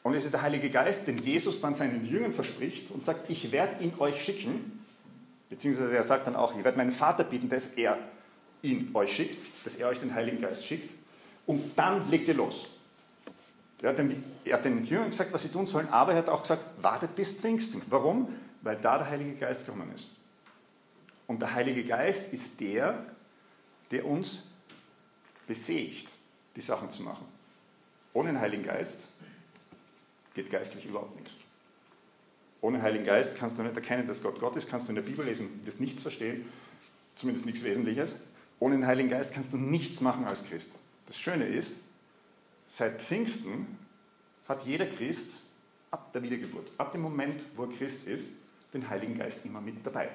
Und 0.04 0.16
es 0.16 0.26
ist 0.26 0.34
der 0.34 0.42
Heilige 0.42 0.70
Geist, 0.70 1.08
den 1.08 1.20
Jesus 1.20 1.62
dann 1.62 1.74
seinen 1.74 2.08
Jüngern 2.08 2.34
verspricht 2.34 2.90
und 2.92 3.04
sagt, 3.04 3.30
ich 3.30 3.52
werde 3.52 3.84
ihn 3.84 3.94
euch 4.00 4.24
schicken. 4.24 4.84
Beziehungsweise 5.50 5.96
er 5.96 6.04
sagt 6.04 6.28
dann 6.28 6.36
auch, 6.36 6.58
ich 6.58 6.64
werde 6.64 6.78
meinen 6.78 6.92
Vater 6.92 7.24
bitten, 7.24 7.50
dass 7.50 7.68
er 7.68 7.98
ihn 8.64 8.90
euch 8.94 9.16
schickt, 9.16 9.38
dass 9.64 9.76
er 9.76 9.90
euch 9.90 10.00
den 10.00 10.14
Heiligen 10.14 10.42
Geist 10.42 10.66
schickt. 10.66 10.90
Und 11.46 11.78
dann 11.78 12.10
legt 12.10 12.28
ihr 12.28 12.34
los. 12.34 12.68
Er 13.82 13.90
hat, 13.90 13.98
den, 13.98 14.24
er 14.46 14.58
hat 14.58 14.66
den 14.66 14.86
Jüngern 14.86 15.10
gesagt, 15.10 15.34
was 15.34 15.42
sie 15.42 15.50
tun 15.50 15.66
sollen, 15.66 15.90
aber 15.90 16.12
er 16.12 16.20
hat 16.20 16.30
auch 16.30 16.42
gesagt, 16.42 16.64
wartet 16.82 17.16
bis 17.16 17.34
Pfingsten. 17.34 17.82
Warum? 17.90 18.28
Weil 18.62 18.78
da 18.78 19.00
der 19.00 19.10
Heilige 19.10 19.34
Geist 19.34 19.66
gekommen 19.66 19.92
ist. 19.96 20.10
Und 21.26 21.42
der 21.42 21.54
Heilige 21.54 21.84
Geist 21.84 22.32
ist 22.32 22.60
der, 22.60 23.06
der 23.90 24.06
uns 24.06 24.44
befähigt, 25.48 26.08
die 26.56 26.62
Sachen 26.62 26.92
zu 26.92 27.04
machen. 27.04 27.26
Ohne 28.14 28.30
den 28.30 28.40
Heiligen 28.40 28.64
Geist 28.64 29.00
geht 30.34 30.50
geistlich 30.50 30.86
überhaupt 30.86 31.16
nichts. 31.16 31.32
Ohne 32.62 32.82
Heiligen 32.82 33.06
Geist 33.06 33.36
kannst 33.36 33.58
du 33.58 33.64
nicht 33.64 33.76
erkennen, 33.76 34.08
dass 34.08 34.22
Gott 34.22 34.40
Gott 34.40 34.56
ist, 34.56 34.70
kannst 34.70 34.88
du 34.88 34.92
in 34.92 34.96
der 34.96 35.02
Bibel 35.02 35.26
lesen, 35.26 35.66
wirst 35.66 35.80
nichts 35.82 36.02
verstehen, 36.02 36.46
zumindest 37.16 37.46
nichts 37.46 37.64
Wesentliches. 37.64 38.16
Ohne 38.60 38.76
den 38.76 38.86
Heiligen 38.86 39.10
Geist 39.10 39.34
kannst 39.34 39.52
du 39.52 39.58
nichts 39.58 40.02
machen 40.02 40.26
als 40.26 40.46
Christ. 40.46 40.76
Das 41.08 41.20
Schöne 41.20 41.46
ist, 41.48 41.78
seit 42.68 43.02
Pfingsten 43.02 43.80
hat 44.48 44.66
jeder 44.66 44.86
Christ 44.86 45.32
ab 45.90 46.14
der 46.14 46.22
Wiedergeburt, 46.22 46.68
ab 46.78 46.92
dem 46.92 47.02
Moment, 47.02 47.44
wo 47.56 47.64
er 47.64 47.72
Christ 47.72 48.08
ist, 48.08 48.36
den 48.74 48.88
Heiligen 48.88 49.18
Geist 49.18 49.46
immer 49.46 49.60
mit 49.60 49.86
dabei. 49.86 50.10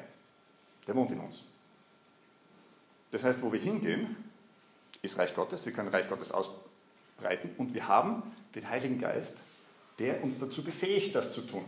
Der 0.86 0.94
wohnt 0.94 1.10
in 1.10 1.20
uns. 1.20 1.44
Das 3.10 3.24
heißt, 3.24 3.42
wo 3.42 3.52
wir 3.52 3.60
hingehen, 3.60 4.16
ist 5.02 5.18
Reich 5.18 5.34
Gottes. 5.34 5.66
Wir 5.66 5.72
können 5.72 5.88
Reich 5.88 6.08
Gottes 6.08 6.32
ausbreiten 6.32 7.50
und 7.58 7.74
wir 7.74 7.88
haben 7.88 8.22
den 8.54 8.68
Heiligen 8.68 8.98
Geist, 8.98 9.38
der 9.98 10.22
uns 10.22 10.38
dazu 10.38 10.62
befähigt, 10.62 11.14
das 11.14 11.32
zu 11.32 11.40
tun. 11.42 11.64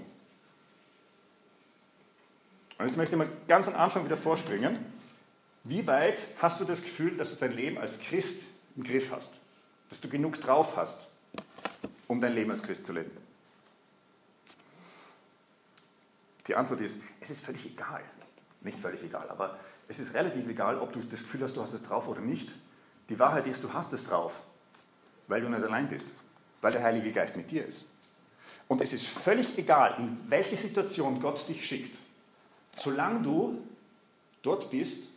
Und 2.79 2.87
jetzt 2.87 2.97
möchte 2.97 3.15
ich 3.15 3.19
mal 3.19 3.29
ganz 3.49 3.67
am 3.69 3.75
Anfang 3.75 4.05
wieder 4.05 4.17
vorspringen. 4.17 4.79
Wie 5.65 5.87
weit 5.87 6.27
hast 6.39 6.61
du 6.61 6.65
das 6.65 6.83
Gefühl, 6.83 7.17
dass 7.17 7.31
du 7.31 7.37
dein 7.37 7.53
Leben 7.53 7.79
als 7.79 8.01
Christ 8.01 8.45
im 8.77 8.85
Griff 8.85 9.11
hast? 9.11 9.35
Dass 9.89 10.01
du 10.01 10.09
genug 10.09 10.41
drauf 10.41 10.77
hast, 10.77 11.09
um 12.07 12.21
dein 12.21 12.33
Leben 12.35 12.51
als 12.51 12.63
Christ 12.63 12.87
zu 12.87 12.93
leben? 12.93 13.11
Die 16.47 16.55
Antwort 16.55 16.81
ist, 16.81 16.97
es 17.21 17.31
ist 17.31 17.45
völlig 17.45 17.67
egal. 17.67 18.03
Nicht 18.63 18.81
völlig 18.81 19.03
egal, 19.03 19.29
aber 19.29 19.59
es 19.89 19.99
ist 19.99 20.15
relativ 20.15 20.49
egal, 20.49 20.79
ob 20.79 20.93
du 20.93 21.01
das 21.01 21.21
Gefühl 21.21 21.43
hast, 21.43 21.57
du 21.57 21.63
hast 21.63 21.73
es 21.73 21.83
drauf 21.83 22.09
oder 22.09 22.21
nicht. 22.21 22.51
Die 23.09 23.19
Wahrheit 23.19 23.47
ist, 23.47 23.63
du 23.65 23.73
hast 23.73 23.93
es 23.93 24.05
drauf, 24.05 24.43
weil 25.27 25.41
du 25.41 25.49
nicht 25.49 25.63
allein 25.63 25.89
bist, 25.89 26.07
weil 26.61 26.73
der 26.73 26.83
Heilige 26.83 27.13
Geist 27.13 27.37
mit 27.37 27.51
dir 27.51 27.67
ist. 27.67 27.87
Und 28.69 28.83
es 28.83 28.93
ist 28.93 29.09
völlig 29.09 29.57
egal, 29.57 29.97
in 29.99 30.19
welche 30.29 30.57
Situation 30.57 31.21
Gott 31.21 31.49
dich 31.49 31.67
schickt, 31.67 31.97
solange 32.73 33.23
du 33.23 33.63
dort 34.43 34.71
bist, 34.71 35.09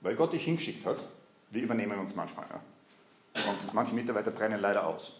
weil 0.00 0.14
Gott 0.14 0.32
dich 0.32 0.44
hingeschickt 0.44 0.86
hat. 0.86 1.04
Wir 1.50 1.62
übernehmen 1.62 1.98
uns 1.98 2.14
manchmal. 2.14 2.46
Ja? 2.48 3.50
Und 3.50 3.74
manche 3.74 3.94
Mitarbeiter 3.94 4.30
brennen 4.30 4.60
leider 4.60 4.86
aus. 4.86 5.14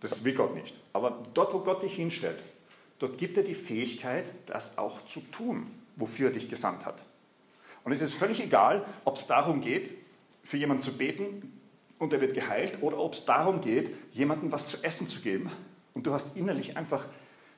Das 0.00 0.24
will 0.24 0.34
Gott 0.34 0.54
nicht. 0.54 0.74
Aber 0.92 1.22
dort, 1.34 1.54
wo 1.54 1.60
Gott 1.60 1.82
dich 1.82 1.94
hinstellt, 1.94 2.38
dort 2.98 3.16
gibt 3.16 3.36
er 3.36 3.44
die 3.44 3.54
Fähigkeit, 3.54 4.26
das 4.46 4.76
auch 4.76 5.06
zu 5.06 5.20
tun, 5.20 5.70
wofür 5.94 6.28
er 6.28 6.34
dich 6.34 6.50
gesandt 6.50 6.84
hat. 6.84 7.02
Und 7.84 7.92
es 7.92 8.00
ist 8.00 8.16
völlig 8.16 8.42
egal, 8.42 8.84
ob 9.04 9.16
es 9.16 9.26
darum 9.26 9.60
geht, 9.60 9.94
für 10.42 10.56
jemanden 10.56 10.82
zu 10.82 10.92
beten 10.92 11.60
und 11.98 12.12
er 12.12 12.20
wird 12.20 12.34
geheilt, 12.34 12.82
oder 12.82 12.98
ob 12.98 13.14
es 13.14 13.24
darum 13.24 13.60
geht, 13.60 13.94
jemandem 14.12 14.50
was 14.52 14.66
zu 14.66 14.82
essen 14.82 15.08
zu 15.08 15.20
geben 15.20 15.50
und 15.96 16.06
du 16.06 16.12
hast 16.12 16.36
innerlich 16.36 16.76
einfach 16.76 17.06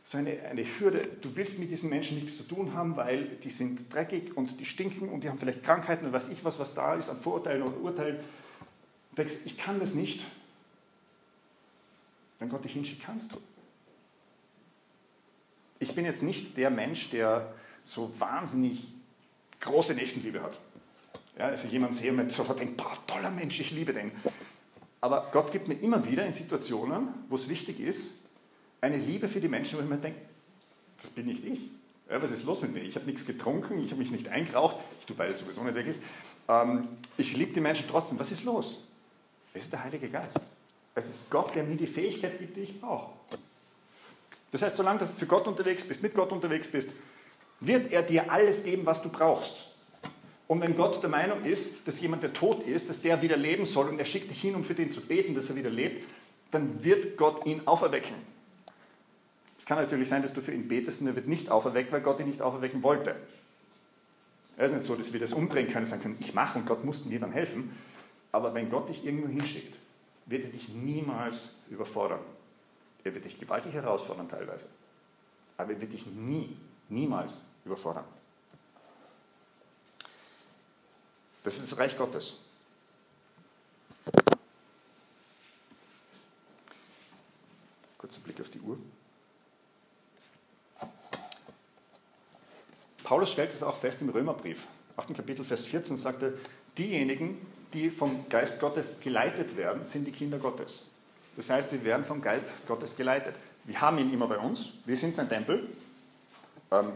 so 0.04 0.16
eine, 0.16 0.40
eine 0.42 0.62
Hürde, 0.62 1.06
du 1.20 1.34
willst 1.34 1.58
mit 1.58 1.72
diesen 1.72 1.90
Menschen 1.90 2.16
nichts 2.16 2.36
zu 2.36 2.44
tun 2.44 2.72
haben, 2.72 2.96
weil 2.96 3.24
die 3.24 3.50
sind 3.50 3.92
dreckig 3.92 4.36
und 4.36 4.60
die 4.60 4.64
stinken 4.64 5.08
und 5.08 5.24
die 5.24 5.28
haben 5.28 5.38
vielleicht 5.38 5.64
Krankheiten 5.64 6.06
und 6.06 6.12
weiß 6.12 6.28
ich 6.28 6.44
was, 6.44 6.58
was 6.60 6.72
da 6.72 6.94
ist 6.94 7.10
an 7.10 7.16
Vorurteilen 7.16 7.64
oder 7.64 7.76
Urteilen. 7.78 8.16
Du 9.10 9.16
denkst, 9.16 9.34
ich 9.44 9.58
kann 9.58 9.80
das 9.80 9.94
nicht. 9.94 10.24
Wenn 12.38 12.48
Gott 12.48 12.64
dich 12.64 12.72
hinschickt, 12.74 13.02
kannst 13.02 13.32
du. 13.32 13.38
Ich 15.80 15.96
bin 15.96 16.04
jetzt 16.04 16.22
nicht 16.22 16.56
der 16.56 16.70
Mensch, 16.70 17.10
der 17.10 17.52
so 17.82 18.08
wahnsinnig 18.20 18.86
große 19.58 19.94
Nächstenliebe 19.94 20.40
hat. 20.44 20.56
Ja, 21.36 21.46
also 21.46 21.66
jemand 21.66 21.96
sehe 21.96 22.12
und 22.12 22.30
sofort 22.30 22.60
denkt, 22.60 22.76
boah, 22.76 22.96
toller 23.08 23.32
Mensch, 23.32 23.58
ich 23.58 23.72
liebe 23.72 23.92
den. 23.92 24.12
Aber 25.00 25.28
Gott 25.32 25.50
gibt 25.50 25.66
mir 25.66 25.74
immer 25.74 26.04
wieder 26.06 26.24
in 26.24 26.32
Situationen, 26.32 27.08
wo 27.28 27.34
es 27.34 27.48
wichtig 27.48 27.80
ist, 27.80 28.12
eine 28.80 28.96
Liebe 28.96 29.28
für 29.28 29.40
die 29.40 29.48
Menschen, 29.48 29.78
wo 29.78 29.82
ich 29.82 29.88
mir 29.88 29.96
denke, 29.96 30.20
das 30.96 31.10
bin 31.10 31.26
nicht 31.26 31.44
ich. 31.44 31.60
Ja, 32.10 32.22
was 32.22 32.30
ist 32.30 32.44
los 32.44 32.62
mit 32.62 32.72
mir? 32.72 32.82
Ich 32.82 32.94
habe 32.94 33.06
nichts 33.06 33.26
getrunken, 33.26 33.82
ich 33.82 33.90
habe 33.90 34.00
mich 34.00 34.10
nicht 34.10 34.28
eingeraucht, 34.28 34.76
ich 35.00 35.06
tue 35.06 35.16
beides 35.16 35.40
sowieso 35.40 35.62
nicht 35.62 35.74
wirklich. 35.74 35.96
Ähm, 36.48 36.88
ich 37.16 37.36
liebe 37.36 37.52
die 37.52 37.60
Menschen 37.60 37.86
trotzdem. 37.88 38.18
Was 38.18 38.32
ist 38.32 38.44
los? 38.44 38.82
Es 39.52 39.64
ist 39.64 39.72
der 39.72 39.84
Heilige 39.84 40.08
Geist. 40.08 40.38
Es 40.94 41.08
ist 41.08 41.30
Gott, 41.30 41.54
der 41.54 41.64
mir 41.64 41.76
die 41.76 41.86
Fähigkeit 41.86 42.38
gibt, 42.38 42.56
die 42.56 42.62
ich 42.62 42.80
brauche. 42.80 43.12
Das 44.50 44.62
heißt, 44.62 44.76
solange 44.76 45.00
du 45.00 45.06
für 45.06 45.26
Gott 45.26 45.46
unterwegs 45.46 45.84
bist, 45.84 46.02
mit 46.02 46.14
Gott 46.14 46.32
unterwegs 46.32 46.68
bist, 46.68 46.90
wird 47.60 47.92
er 47.92 48.02
dir 48.02 48.32
alles 48.32 48.64
geben, 48.64 48.86
was 48.86 49.02
du 49.02 49.10
brauchst. 49.10 49.66
Und 50.46 50.62
wenn 50.62 50.74
Gott 50.74 51.02
der 51.02 51.10
Meinung 51.10 51.44
ist, 51.44 51.86
dass 51.86 52.00
jemand, 52.00 52.22
der 52.22 52.32
tot 52.32 52.62
ist, 52.62 52.88
dass 52.88 53.02
der 53.02 53.20
wieder 53.20 53.36
leben 53.36 53.66
soll 53.66 53.88
und 53.88 53.98
er 53.98 54.06
schickt 54.06 54.30
dich 54.30 54.40
hin, 54.40 54.54
um 54.54 54.64
für 54.64 54.74
den 54.74 54.92
zu 54.92 55.02
beten, 55.02 55.34
dass 55.34 55.50
er 55.50 55.56
wieder 55.56 55.68
lebt, 55.68 56.02
dann 56.50 56.82
wird 56.82 57.18
Gott 57.18 57.44
ihn 57.44 57.60
auferwecken. 57.66 58.14
Es 59.58 59.66
kann 59.66 59.78
natürlich 59.78 60.08
sein, 60.08 60.22
dass 60.22 60.32
du 60.32 60.40
für 60.40 60.52
ihn 60.52 60.68
betest 60.68 61.00
und 61.00 61.08
er 61.08 61.16
wird 61.16 61.26
nicht 61.26 61.50
auferweckt, 61.50 61.92
weil 61.92 62.00
Gott 62.00 62.20
ihn 62.20 62.26
nicht 62.26 62.40
auferwecken 62.40 62.82
wollte. 62.82 63.16
Es 64.56 64.70
ist 64.70 64.76
nicht 64.76 64.86
so, 64.86 64.96
dass 64.96 65.12
wir 65.12 65.20
das 65.20 65.32
umdrehen 65.32 65.66
können 65.66 65.84
und 65.84 65.90
sagen 65.90 66.02
können, 66.02 66.16
ich 66.20 66.34
mache 66.34 66.58
und 66.58 66.66
Gott 66.66 66.84
muss 66.84 67.04
mir 67.04 67.20
dann 67.20 67.32
helfen. 67.32 67.76
Aber 68.32 68.54
wenn 68.54 68.70
Gott 68.70 68.88
dich 68.88 69.04
irgendwo 69.04 69.28
hinschickt, 69.28 69.74
wird 70.26 70.44
er 70.44 70.50
dich 70.50 70.68
niemals 70.68 71.54
überfordern. 71.70 72.20
Er 73.04 73.14
wird 73.14 73.24
dich 73.24 73.38
gewaltig 73.38 73.72
herausfordern 73.72 74.28
teilweise. 74.28 74.66
Aber 75.56 75.72
er 75.72 75.80
wird 75.80 75.92
dich 75.92 76.06
nie, 76.06 76.56
niemals 76.88 77.42
überfordern. 77.64 78.04
Das 81.44 81.58
ist 81.58 81.72
das 81.72 81.78
Reich 81.78 81.96
Gottes. 81.96 82.34
Kurzer 87.96 88.20
Blick 88.20 88.40
auf 88.40 88.50
die 88.50 88.57
Paulus 93.08 93.32
stellt 93.32 93.54
es 93.54 93.62
auch 93.62 93.74
fest 93.74 94.02
im 94.02 94.10
Römerbrief, 94.10 94.66
8. 94.98 95.14
Kapitel, 95.14 95.42
Vers 95.42 95.64
14, 95.64 95.96
sagt 95.96 96.22
er, 96.22 96.32
diejenigen, 96.76 97.38
die 97.72 97.90
vom 97.90 98.28
Geist 98.28 98.60
Gottes 98.60 99.00
geleitet 99.00 99.56
werden, 99.56 99.82
sind 99.82 100.06
die 100.06 100.12
Kinder 100.12 100.36
Gottes. 100.36 100.82
Das 101.34 101.48
heißt, 101.48 101.72
wir 101.72 101.82
werden 101.84 102.04
vom 102.04 102.20
Geist 102.20 102.68
Gottes 102.68 102.96
geleitet. 102.96 103.36
Wir 103.64 103.80
haben 103.80 103.96
ihn 103.96 104.12
immer 104.12 104.26
bei 104.26 104.36
uns, 104.36 104.72
wir 104.84 104.94
sind 104.94 105.14
sein 105.14 105.26
Tempel. 105.26 105.68
Ähm, 106.70 106.92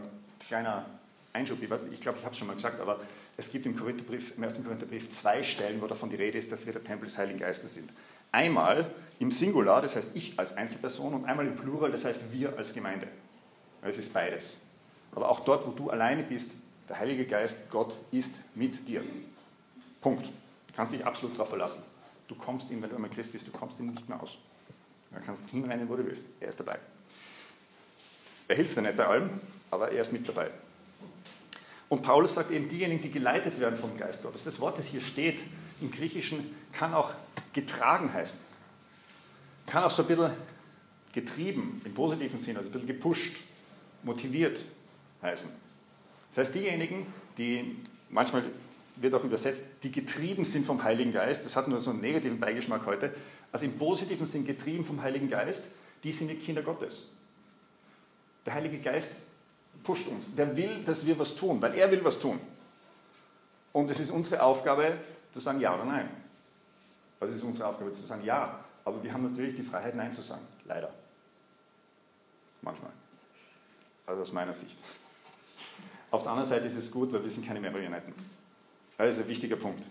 kleiner 0.47 0.85
Einschub, 1.33 1.57
ich, 1.63 1.69
ich 1.91 2.01
glaube, 2.01 2.19
ich 2.19 2.25
habe 2.25 2.33
es 2.33 2.37
schon 2.37 2.47
mal 2.47 2.53
gesagt, 2.53 2.79
aber 2.79 2.99
es 3.35 3.51
gibt 3.51 3.65
im, 3.65 3.75
Korintherbrief, 3.75 4.37
im 4.37 4.43
1. 4.43 4.63
Korintherbrief 4.63 5.09
zwei 5.09 5.41
Stellen, 5.41 5.81
wo 5.81 5.87
davon 5.87 6.11
die 6.11 6.15
Rede 6.15 6.37
ist, 6.37 6.51
dass 6.51 6.67
wir 6.67 6.73
der 6.73 6.83
Tempel 6.83 7.07
des 7.07 7.17
Heiligen 7.17 7.39
Geistes 7.39 7.73
sind. 7.73 7.89
Einmal 8.31 8.85
im 9.17 9.31
Singular, 9.31 9.81
das 9.81 9.95
heißt 9.95 10.11
ich 10.13 10.37
als 10.37 10.55
Einzelperson, 10.55 11.15
und 11.15 11.25
einmal 11.25 11.47
im 11.47 11.55
Plural, 11.55 11.91
das 11.91 12.05
heißt 12.05 12.31
wir 12.31 12.55
als 12.55 12.71
Gemeinde. 12.71 13.07
Es 13.81 13.97
ist 13.97 14.13
beides. 14.13 14.57
Aber 15.15 15.29
auch 15.29 15.41
dort, 15.41 15.65
wo 15.67 15.71
du 15.71 15.89
alleine 15.89 16.23
bist, 16.23 16.51
der 16.89 16.99
Heilige 16.99 17.25
Geist, 17.25 17.69
Gott 17.69 17.95
ist 18.11 18.35
mit 18.55 18.87
dir. 18.87 19.03
Punkt. 20.01 20.25
Du 20.25 20.73
kannst 20.75 20.93
dich 20.93 21.05
absolut 21.05 21.35
darauf 21.35 21.49
verlassen. 21.49 21.81
Du 22.27 22.35
kommst 22.35 22.69
ihm, 22.71 22.81
wenn 22.81 22.89
du 22.89 22.95
einmal 22.95 23.11
Christ 23.11 23.31
bist, 23.31 23.47
du 23.47 23.51
kommst 23.51 23.79
ihm 23.79 23.87
nicht 23.87 24.09
mehr 24.09 24.21
aus. 24.21 24.37
Du 25.11 25.19
kannst 25.23 25.47
hinrennen, 25.49 25.87
wo 25.87 25.95
du 25.95 26.05
willst. 26.05 26.25
Er 26.39 26.49
ist 26.49 26.59
dabei. 26.59 26.79
Er 28.47 28.55
hilft 28.55 28.75
dir 28.75 28.81
nicht 28.81 28.97
bei 28.97 29.05
allem, 29.05 29.29
aber 29.69 29.91
er 29.91 30.01
ist 30.01 30.11
mit 30.11 30.27
dabei. 30.27 30.49
Und 31.89 32.01
Paulus 32.01 32.33
sagt 32.33 32.49
eben, 32.51 32.67
diejenigen, 32.69 33.01
die 33.01 33.11
geleitet 33.11 33.59
werden 33.59 33.77
vom 33.77 33.95
Geist 33.97 34.23
Gottes. 34.23 34.43
Das 34.43 34.59
Wort, 34.59 34.79
das 34.79 34.87
hier 34.87 35.01
steht 35.01 35.39
im 35.79 35.91
Griechischen, 35.91 36.55
kann 36.71 36.93
auch 36.93 37.13
getragen 37.53 38.11
heißen. 38.11 38.39
Kann 39.67 39.83
auch 39.83 39.91
so 39.91 40.01
ein 40.01 40.07
bisschen 40.07 40.31
getrieben, 41.13 41.81
im 41.85 41.93
positiven 41.93 42.39
Sinn, 42.39 42.57
also 42.57 42.69
ein 42.69 42.71
bisschen 42.71 42.87
gepusht, 42.87 43.37
motiviert 44.01 44.59
heißen. 45.23 45.49
Das 46.29 46.37
heißt, 46.39 46.55
diejenigen, 46.55 47.07
die 47.37 47.77
manchmal 48.09 48.43
wird 48.95 49.13
auch 49.13 49.23
übersetzt, 49.23 49.63
die 49.81 49.91
getrieben 49.91 50.45
sind 50.45 50.65
vom 50.65 50.83
Heiligen 50.83 51.11
Geist, 51.11 51.45
das 51.45 51.55
hat 51.55 51.67
nur 51.67 51.79
so 51.79 51.91
einen 51.91 52.01
negativen 52.01 52.39
Beigeschmack 52.39 52.85
heute, 52.85 53.13
also 53.51 53.65
im 53.65 53.77
positiven 53.77 54.25
Sinn 54.25 54.45
getrieben 54.45 54.85
vom 54.85 55.01
Heiligen 55.01 55.29
Geist, 55.29 55.65
die 56.03 56.11
sind 56.11 56.27
die 56.27 56.35
Kinder 56.35 56.61
Gottes. 56.61 57.09
Der 58.45 58.53
Heilige 58.53 58.77
Geist 58.79 59.13
pusht 59.83 60.07
uns, 60.07 60.35
der 60.35 60.55
will, 60.55 60.83
dass 60.83 61.05
wir 61.05 61.17
was 61.17 61.35
tun, 61.35 61.61
weil 61.61 61.73
er 61.75 61.89
will 61.89 62.03
was 62.03 62.19
tun. 62.19 62.39
Und 63.71 63.89
es 63.89 63.99
ist 63.99 64.11
unsere 64.11 64.43
Aufgabe 64.43 64.97
zu 65.31 65.39
sagen 65.39 65.59
ja 65.59 65.73
oder 65.73 65.85
nein. 65.85 66.09
Also 67.19 67.33
es 67.33 67.39
ist 67.39 67.45
unsere 67.45 67.67
Aufgabe 67.67 67.91
zu 67.91 68.03
sagen 68.03 68.23
ja, 68.23 68.63
aber 68.85 69.01
wir 69.01 69.13
haben 69.13 69.23
natürlich 69.23 69.55
die 69.55 69.63
Freiheit, 69.63 69.95
Nein 69.95 70.11
zu 70.11 70.21
sagen. 70.21 70.45
Leider. 70.65 70.91
Manchmal. 72.61 72.91
Also 74.05 74.21
aus 74.21 74.31
meiner 74.31 74.53
Sicht. 74.53 74.77
Auf 76.13 76.21
der 76.21 76.31
anderen 76.31 76.47
Seite 76.47 76.67
ist 76.67 76.75
es 76.75 76.91
gut, 76.91 77.11
weil 77.11 77.23
wir 77.23 77.31
sind 77.31 77.47
keine 77.47 77.59
Marionetten. 77.59 78.13
Das 78.99 79.17
ist 79.17 79.23
ein 79.23 79.27
wichtiger 79.27 79.55
Punkt. 79.55 79.83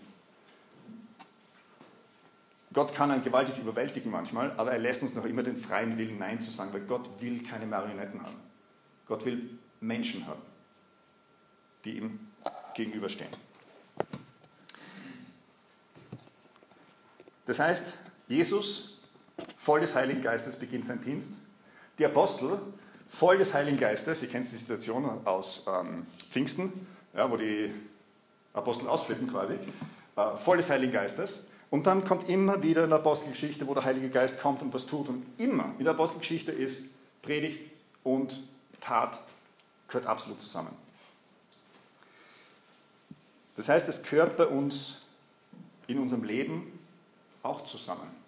Gott 2.71 2.93
kann 2.93 3.11
einen 3.11 3.21
gewaltig 3.21 3.59
überwältigen 3.59 4.09
manchmal, 4.09 4.51
aber 4.55 4.71
er 4.71 4.79
lässt 4.79 5.03
uns 5.03 5.15
noch 5.15 5.25
immer 5.25 5.43
den 5.43 5.57
freien 5.57 5.97
Willen, 5.97 6.17
Nein 6.17 6.39
zu 6.39 6.49
sagen, 6.49 6.71
weil 6.71 6.85
Gott 6.85 7.09
will 7.19 7.43
keine 7.43 7.65
Marionetten 7.65 8.23
haben. 8.23 8.37
Gott 9.05 9.25
will 9.25 9.59
Menschen 9.81 10.25
haben, 10.25 10.41
die 11.83 11.97
ihm 11.97 12.17
gegenüberstehen. 12.73 13.31
Das 17.45 17.59
heißt, 17.59 17.97
Jesus, 18.29 19.01
voll 19.57 19.81
des 19.81 19.93
Heiligen 19.93 20.21
Geistes, 20.21 20.55
beginnt 20.55 20.85
seinen 20.85 21.03
Dienst. 21.03 21.33
Die 21.99 22.05
Apostel 22.05 22.61
voll 23.13 23.37
des 23.37 23.53
Heiligen 23.53 23.77
Geistes. 23.77 24.23
Ihr 24.23 24.29
kennt 24.29 24.45
die 24.45 24.55
Situation 24.55 25.25
aus 25.25 25.65
ähm, 25.67 26.07
Pfingsten, 26.31 26.87
ja, 27.13 27.29
wo 27.29 27.37
die 27.37 27.71
Apostel 28.53 28.87
ausflippen 28.87 29.27
quasi. 29.27 29.53
Äh, 30.15 30.37
voll 30.37 30.57
des 30.57 30.69
Heiligen 30.69 30.91
Geistes. 30.91 31.47
Und 31.69 31.85
dann 31.85 32.03
kommt 32.05 32.27
immer 32.27 32.61
wieder 32.63 32.83
eine 32.83 32.95
Apostelgeschichte, 32.95 33.67
wo 33.67 33.73
der 33.73 33.85
Heilige 33.85 34.09
Geist 34.09 34.39
kommt 34.39 34.61
und 34.61 34.73
was 34.73 34.85
tut. 34.87 35.09
Und 35.09 35.25
immer 35.37 35.73
in 35.77 35.85
der 35.85 35.93
Apostelgeschichte 35.93 36.51
ist 36.51 36.89
Predigt 37.21 37.61
und 38.03 38.43
Tat 38.81 39.21
gehört 39.87 40.07
absolut 40.07 40.41
zusammen. 40.41 40.75
Das 43.55 43.69
heißt, 43.69 43.87
es 43.87 44.01
gehört 44.01 44.37
bei 44.37 44.47
uns 44.47 45.01
in 45.85 45.99
unserem 45.99 46.23
Leben 46.23 46.79
auch 47.43 47.63
zusammen. 47.63 48.22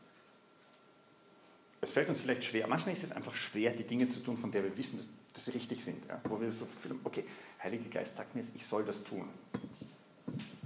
Es 1.86 1.92
fällt 1.92 2.10
uns 2.10 2.20
vielleicht 2.20 2.44
schwer, 2.44 2.66
manchmal 2.66 2.96
ist 2.96 3.04
es 3.04 3.12
einfach 3.12 3.36
schwer, 3.36 3.72
die 3.72 3.84
Dinge 3.84 4.08
zu 4.08 4.20
tun, 4.22 4.36
von 4.38 4.50
denen 4.50 4.66
wir 4.66 4.76
wissen, 4.76 4.98
dass, 4.98 5.08
dass 5.34 5.46
sie 5.46 5.52
richtig 5.52 5.84
sind. 5.84 6.04
Ja? 6.08 6.20
Wo 6.24 6.42
wir 6.42 6.50
so 6.50 6.66
das 6.66 6.74
Gefühl 6.74 6.94
haben, 6.94 7.02
okay, 7.04 7.24
Heiliger 7.62 7.88
Geist 7.92 8.18
sagt 8.18 8.34
mir 8.34 8.42
jetzt, 8.42 8.56
ich 8.56 8.66
soll 8.66 8.84
das 8.84 9.04
tun. 9.04 9.30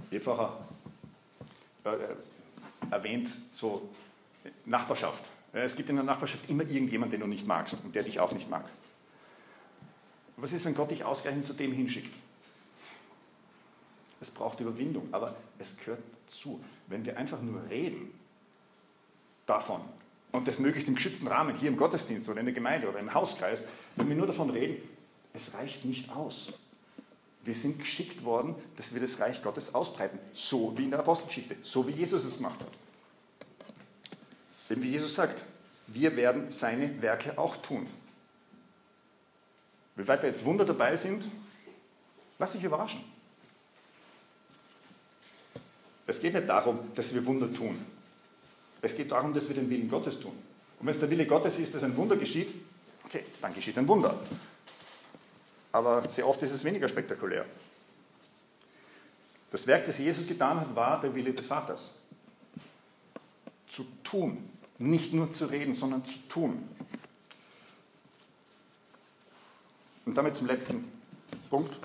Habe 0.06 0.20
vorher 0.22 0.66
äh, 1.84 2.90
erwähnt, 2.90 3.28
so 3.52 3.90
Nachbarschaft. 4.64 5.24
Es 5.52 5.76
gibt 5.76 5.90
in 5.90 5.96
der 5.96 6.06
Nachbarschaft 6.06 6.48
immer 6.48 6.62
irgendjemanden, 6.62 7.10
den 7.10 7.20
du 7.20 7.26
nicht 7.26 7.46
magst 7.46 7.84
und 7.84 7.94
der 7.94 8.04
dich 8.04 8.18
auch 8.18 8.32
nicht 8.32 8.48
mag. 8.48 8.64
Was 10.38 10.54
ist, 10.54 10.64
wenn 10.64 10.74
Gott 10.74 10.90
dich 10.90 11.04
ausgerechnet 11.04 11.44
zu 11.44 11.52
dem 11.52 11.72
hinschickt? 11.72 12.16
Es 14.22 14.30
braucht 14.30 14.58
Überwindung, 14.60 15.12
aber 15.12 15.36
es 15.58 15.76
gehört 15.76 16.00
zu. 16.26 16.64
Wenn 16.86 17.04
wir 17.04 17.18
einfach 17.18 17.42
nur 17.42 17.68
reden 17.68 18.10
davon 19.44 19.82
und 20.32 20.46
das 20.46 20.58
möglichst 20.58 20.88
im 20.88 20.94
geschützten 20.94 21.26
Rahmen, 21.26 21.54
hier 21.56 21.68
im 21.68 21.76
Gottesdienst 21.76 22.28
oder 22.28 22.40
in 22.40 22.46
der 22.46 22.54
Gemeinde 22.54 22.88
oder 22.88 22.98
im 22.98 23.12
Hauskreis, 23.12 23.64
wenn 23.96 24.08
wir 24.08 24.16
nur 24.16 24.26
davon 24.26 24.50
reden, 24.50 24.76
es 25.32 25.54
reicht 25.54 25.84
nicht 25.84 26.10
aus. 26.10 26.52
Wir 27.42 27.54
sind 27.54 27.78
geschickt 27.78 28.24
worden, 28.24 28.54
dass 28.76 28.92
wir 28.92 29.00
das 29.00 29.18
Reich 29.18 29.42
Gottes 29.42 29.74
ausbreiten, 29.74 30.18
so 30.34 30.76
wie 30.76 30.84
in 30.84 30.90
der 30.90 31.00
Apostelgeschichte, 31.00 31.56
so 31.62 31.86
wie 31.88 31.92
Jesus 31.92 32.24
es 32.24 32.36
gemacht 32.36 32.60
hat. 32.60 32.68
Denn 34.68 34.82
wie 34.82 34.90
Jesus 34.90 35.14
sagt, 35.14 35.44
wir 35.86 36.16
werden 36.16 36.50
seine 36.50 37.00
Werke 37.02 37.36
auch 37.38 37.56
tun. 37.56 37.86
Wie 39.96 40.06
weit 40.06 40.22
da 40.22 40.26
jetzt 40.26 40.44
Wunder 40.44 40.64
dabei 40.64 40.94
sind, 40.96 41.24
lass 42.38 42.52
dich 42.52 42.62
überraschen. 42.62 43.00
Es 46.06 46.20
geht 46.20 46.34
nicht 46.34 46.48
darum, 46.48 46.78
dass 46.94 47.12
wir 47.14 47.24
Wunder 47.26 47.52
tun. 47.52 47.78
Es 48.82 48.96
geht 48.96 49.10
darum, 49.10 49.34
dass 49.34 49.48
wir 49.48 49.54
den 49.54 49.68
Willen 49.68 49.88
Gottes 49.88 50.18
tun. 50.18 50.32
Und 50.78 50.86
wenn 50.86 50.94
es 50.94 51.00
der 51.00 51.10
Wille 51.10 51.26
Gottes 51.26 51.58
ist, 51.58 51.74
dass 51.74 51.82
ein 51.82 51.96
Wunder 51.96 52.16
geschieht, 52.16 52.48
okay, 53.04 53.24
dann 53.40 53.52
geschieht 53.52 53.76
ein 53.78 53.86
Wunder. 53.86 54.18
Aber 55.72 56.08
sehr 56.08 56.26
oft 56.26 56.42
ist 56.42 56.52
es 56.52 56.64
weniger 56.64 56.88
spektakulär. 56.88 57.44
Das 59.50 59.66
Werk, 59.66 59.84
das 59.84 59.98
Jesus 59.98 60.26
getan 60.26 60.60
hat, 60.60 60.74
war 60.74 61.00
der 61.00 61.14
Wille 61.14 61.32
des 61.32 61.44
Vaters. 61.44 61.90
Zu 63.68 63.86
tun, 64.02 64.48
nicht 64.78 65.12
nur 65.12 65.30
zu 65.30 65.46
reden, 65.46 65.74
sondern 65.74 66.04
zu 66.06 66.18
tun. 66.28 66.68
Und 70.06 70.14
damit 70.14 70.34
zum 70.34 70.46
letzten 70.46 70.90
Punkt, 71.50 71.78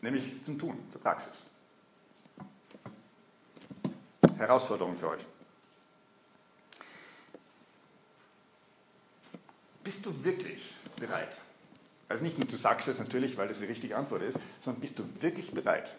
nämlich 0.00 0.44
zum 0.44 0.58
Tun, 0.58 0.78
zur 0.90 1.00
Praxis. 1.00 1.49
Herausforderung 4.40 4.96
für 4.96 5.10
euch. 5.10 5.26
Bist 9.84 10.04
du 10.04 10.24
wirklich 10.24 10.74
bereit? 10.96 11.36
Also 12.08 12.24
nicht 12.24 12.38
nur 12.38 12.48
du 12.48 12.56
sagst 12.56 12.88
es 12.88 12.98
natürlich, 12.98 13.36
weil 13.36 13.48
das 13.48 13.60
die 13.60 13.66
richtige 13.66 13.96
Antwort 13.96 14.22
ist, 14.22 14.38
sondern 14.58 14.80
bist 14.80 14.98
du 14.98 15.04
wirklich 15.20 15.52
bereit, 15.52 15.94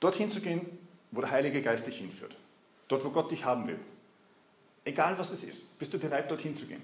dorthin 0.00 0.30
zu 0.30 0.40
gehen, 0.40 0.78
wo 1.12 1.20
der 1.20 1.30
Heilige 1.30 1.62
Geist 1.62 1.86
dich 1.86 1.98
hinführt? 1.98 2.36
Dort, 2.88 3.04
wo 3.04 3.10
Gott 3.10 3.30
dich 3.30 3.44
haben 3.44 3.66
will. 3.68 3.78
Egal 4.84 5.16
was 5.18 5.30
es 5.30 5.44
ist, 5.44 5.78
bist 5.78 5.94
du 5.94 5.98
bereit, 5.98 6.30
dorthin 6.30 6.54
zu 6.54 6.66
gehen? 6.66 6.82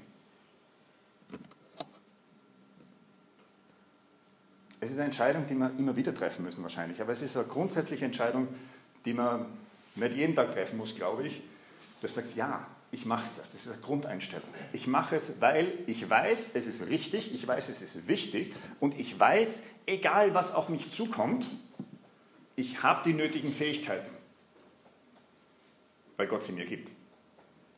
Es 4.79 4.91
ist 4.91 4.99
eine 4.99 5.07
Entscheidung, 5.07 5.47
die 5.49 5.55
wir 5.55 5.71
immer 5.79 5.97
wieder 5.97 6.15
treffen 6.15 6.45
müssen 6.45 6.63
wahrscheinlich, 6.63 7.01
aber 7.01 7.13
es 7.13 7.23
ist 7.23 7.37
eine 7.37 7.47
grundsätzliche 7.47 8.05
Entscheidung, 8.05 8.49
die 9.05 9.15
man 9.15 9.47
nicht 9.97 10.15
jeden 10.15 10.35
Tag 10.35 10.53
treffen 10.53 10.77
muss, 10.77 10.95
glaube 10.95 11.27
ich, 11.27 11.43
das 12.03 12.15
sagt, 12.15 12.37
ja, 12.37 12.67
ich 12.91 13.05
mache 13.05 13.29
das. 13.37 13.53
Das 13.53 13.67
ist 13.67 13.73
eine 13.73 13.83
Grundeinstellung. 13.83 14.49
Ich 14.73 14.87
mache 14.87 15.17
es, 15.17 15.41
weil 15.41 15.79
ich 15.87 16.09
weiß, 16.09 16.51
es 16.55 16.67
ist 16.67 16.89
richtig, 16.89 17.35
ich 17.35 17.47
weiß, 17.47 17.69
es 17.69 17.83
ist 17.83 18.09
wichtig 18.09 18.55
und 18.81 18.99
ich 18.99 19.19
weiß, 19.19 19.63
egal 19.87 20.35
was 20.35 20.55
auf 20.55 20.69
mich 20.69 20.91
zukommt, 20.91 21.47
ich 22.55 22.83
habe 22.83 23.03
die 23.05 23.13
nötigen 23.13 23.53
Fähigkeiten, 23.53 24.11
weil 26.17 26.27
Gott 26.27 26.45
sie 26.45 26.53
mir 26.53 26.65
gibt. 26.65 26.91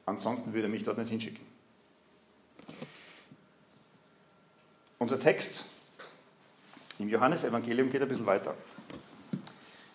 Ansonsten 0.06 0.54
würde 0.54 0.68
er 0.68 0.70
mich 0.70 0.84
dort 0.84 0.98
nicht 0.98 1.10
hinschicken. 1.10 1.44
Unser 4.98 5.20
Text 5.20 5.64
im 6.98 7.08
Johannesevangelium 7.08 7.90
geht 7.90 8.02
ein 8.02 8.08
bisschen 8.08 8.26
weiter. 8.26 8.54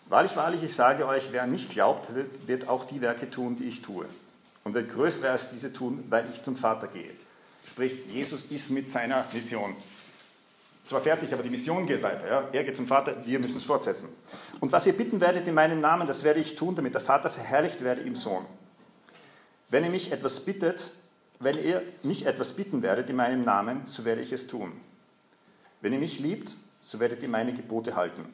Wahrlich, 0.06 0.36
wahrlich, 0.36 0.62
ich 0.62 0.74
sage 0.74 1.06
euch, 1.06 1.28
wer 1.32 1.46
nicht 1.46 1.70
glaubt, 1.70 2.10
wird 2.46 2.68
auch 2.68 2.84
die 2.84 3.00
Werke 3.00 3.30
tun, 3.30 3.56
die 3.56 3.64
ich 3.64 3.82
tue 3.82 4.06
und 4.64 4.74
wird 4.74 4.90
größere 4.90 5.30
als 5.30 5.48
diese 5.48 5.72
tun, 5.72 6.04
weil 6.10 6.28
ich 6.30 6.42
zum 6.42 6.56
Vater 6.56 6.88
gehe. 6.88 7.10
Sprich, 7.66 8.04
Jesus 8.08 8.44
ist 8.44 8.70
mit 8.70 8.90
seiner 8.90 9.24
Mission 9.32 9.74
zwar 10.84 11.00
fertig, 11.00 11.32
aber 11.32 11.42
die 11.42 11.50
Mission 11.50 11.86
geht 11.86 12.02
weiter. 12.02 12.26
Ja? 12.26 12.48
Er 12.52 12.64
geht 12.64 12.76
zum 12.76 12.86
Vater, 12.86 13.16
wir 13.24 13.38
müssen 13.38 13.56
es 13.56 13.64
fortsetzen. 13.64 14.08
Und 14.60 14.72
was 14.72 14.86
ihr 14.86 14.92
bitten 14.92 15.20
werdet 15.20 15.48
in 15.48 15.54
meinem 15.54 15.80
Namen, 15.80 16.06
das 16.06 16.24
werde 16.24 16.40
ich 16.40 16.56
tun, 16.56 16.74
damit 16.74 16.94
der 16.94 17.00
Vater 17.00 17.30
verherrlicht 17.30 17.82
werde 17.82 18.02
im 18.02 18.14
Sohn. 18.14 18.44
Wenn 19.70 19.84
ihr 19.84 19.90
mich 19.90 20.12
etwas 20.12 20.40
bittet, 20.40 20.90
wenn 21.40 21.62
ihr 21.62 21.82
mich 22.02 22.26
etwas 22.26 22.52
bitten 22.52 22.82
werdet 22.82 23.10
in 23.10 23.16
meinem 23.16 23.44
Namen, 23.44 23.82
so 23.86 24.04
werde 24.04 24.20
ich 24.20 24.32
es 24.32 24.46
tun. 24.46 24.72
Wenn 25.80 25.92
ihr 25.92 25.98
mich 25.98 26.20
liebt, 26.20 26.52
so 26.80 27.00
werdet 27.00 27.22
ihr 27.22 27.28
meine 27.28 27.54
Gebote 27.54 27.96
halten. 27.96 28.26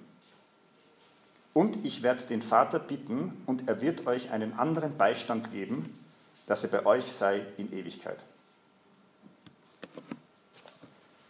Und 1.53 1.85
ich 1.85 2.03
werde 2.03 2.23
den 2.25 2.43
Vater 2.43 2.79
bitten, 2.79 3.43
und 3.47 3.69
er 3.69 3.83
wird 3.83 4.07
euch 4.07 4.31
einen 4.31 4.53
anderen 4.53 4.97
Beistand 4.97 5.51
geben, 5.51 5.99
dass 6.47 6.65
er 6.65 6.71
bei 6.71 6.87
euch 6.87 7.11
sei 7.11 7.43
in 7.57 7.73
Ewigkeit. 7.73 8.19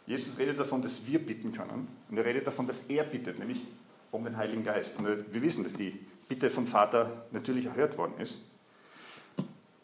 Jesus 0.07 0.39
redet 0.39 0.59
davon, 0.59 0.83
dass 0.83 1.07
wir 1.07 1.25
bitten 1.25 1.53
können 1.53 1.87
und 2.11 2.17
er 2.17 2.25
redet 2.25 2.47
davon, 2.47 2.67
dass 2.67 2.85
er 2.85 3.05
bittet, 3.05 3.39
nämlich 3.39 3.63
um 4.11 4.25
den 4.25 4.37
Heiligen 4.37 4.65
Geist. 4.65 4.99
Und 4.99 5.07
wir 5.07 5.43
wissen, 5.43 5.63
dass 5.63 5.75
die 5.75 5.99
Bitte 6.29 6.51
vom 6.51 6.67
Vater 6.67 7.27
natürlich 7.31 7.67
erhört 7.67 7.97
worden 7.97 8.15
ist. 8.19 8.41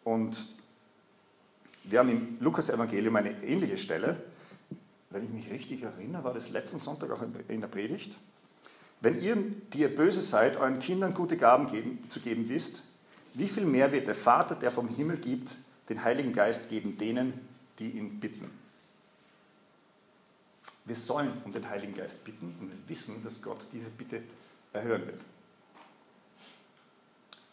Und 0.02 0.46
wir 1.84 2.00
haben 2.00 2.08
im 2.08 2.36
Lukas-Evangelium 2.40 3.14
eine 3.14 3.42
ähnliche 3.44 3.78
Stelle. 3.78 4.16
Wenn 5.10 5.24
ich 5.24 5.30
mich 5.30 5.50
richtig 5.50 5.82
erinnere, 5.82 6.24
war 6.24 6.34
das 6.34 6.50
letzten 6.50 6.80
Sonntag 6.80 7.10
auch 7.12 7.22
in 7.48 7.60
der 7.60 7.68
Predigt. 7.68 8.16
Wenn 9.00 9.20
ihr, 9.20 9.36
die 9.72 9.80
ihr 9.80 9.94
böse 9.94 10.22
seid, 10.22 10.56
euren 10.56 10.78
Kindern 10.78 11.14
gute 11.14 11.36
Gaben 11.36 11.70
geben, 11.70 12.04
zu 12.08 12.20
geben 12.20 12.48
wisst, 12.48 12.82
wie 13.34 13.48
viel 13.48 13.66
mehr 13.66 13.92
wird 13.92 14.06
der 14.06 14.14
Vater, 14.14 14.54
der 14.54 14.70
vom 14.70 14.88
Himmel 14.88 15.18
gibt, 15.18 15.56
den 15.88 16.02
Heiligen 16.02 16.32
Geist 16.32 16.70
geben 16.70 16.96
denen, 16.96 17.34
die 17.78 17.90
ihn 17.90 18.18
bitten? 18.18 18.50
Wir 20.86 20.96
sollen 20.96 21.32
um 21.44 21.52
den 21.52 21.68
Heiligen 21.68 21.94
Geist 21.94 22.24
bitten 22.24 22.56
und 22.60 22.70
wir 22.70 22.88
wissen, 22.88 23.22
dass 23.22 23.42
Gott 23.42 23.66
diese 23.72 23.90
Bitte 23.90 24.22
erhören 24.72 25.06
wird. 25.06 25.20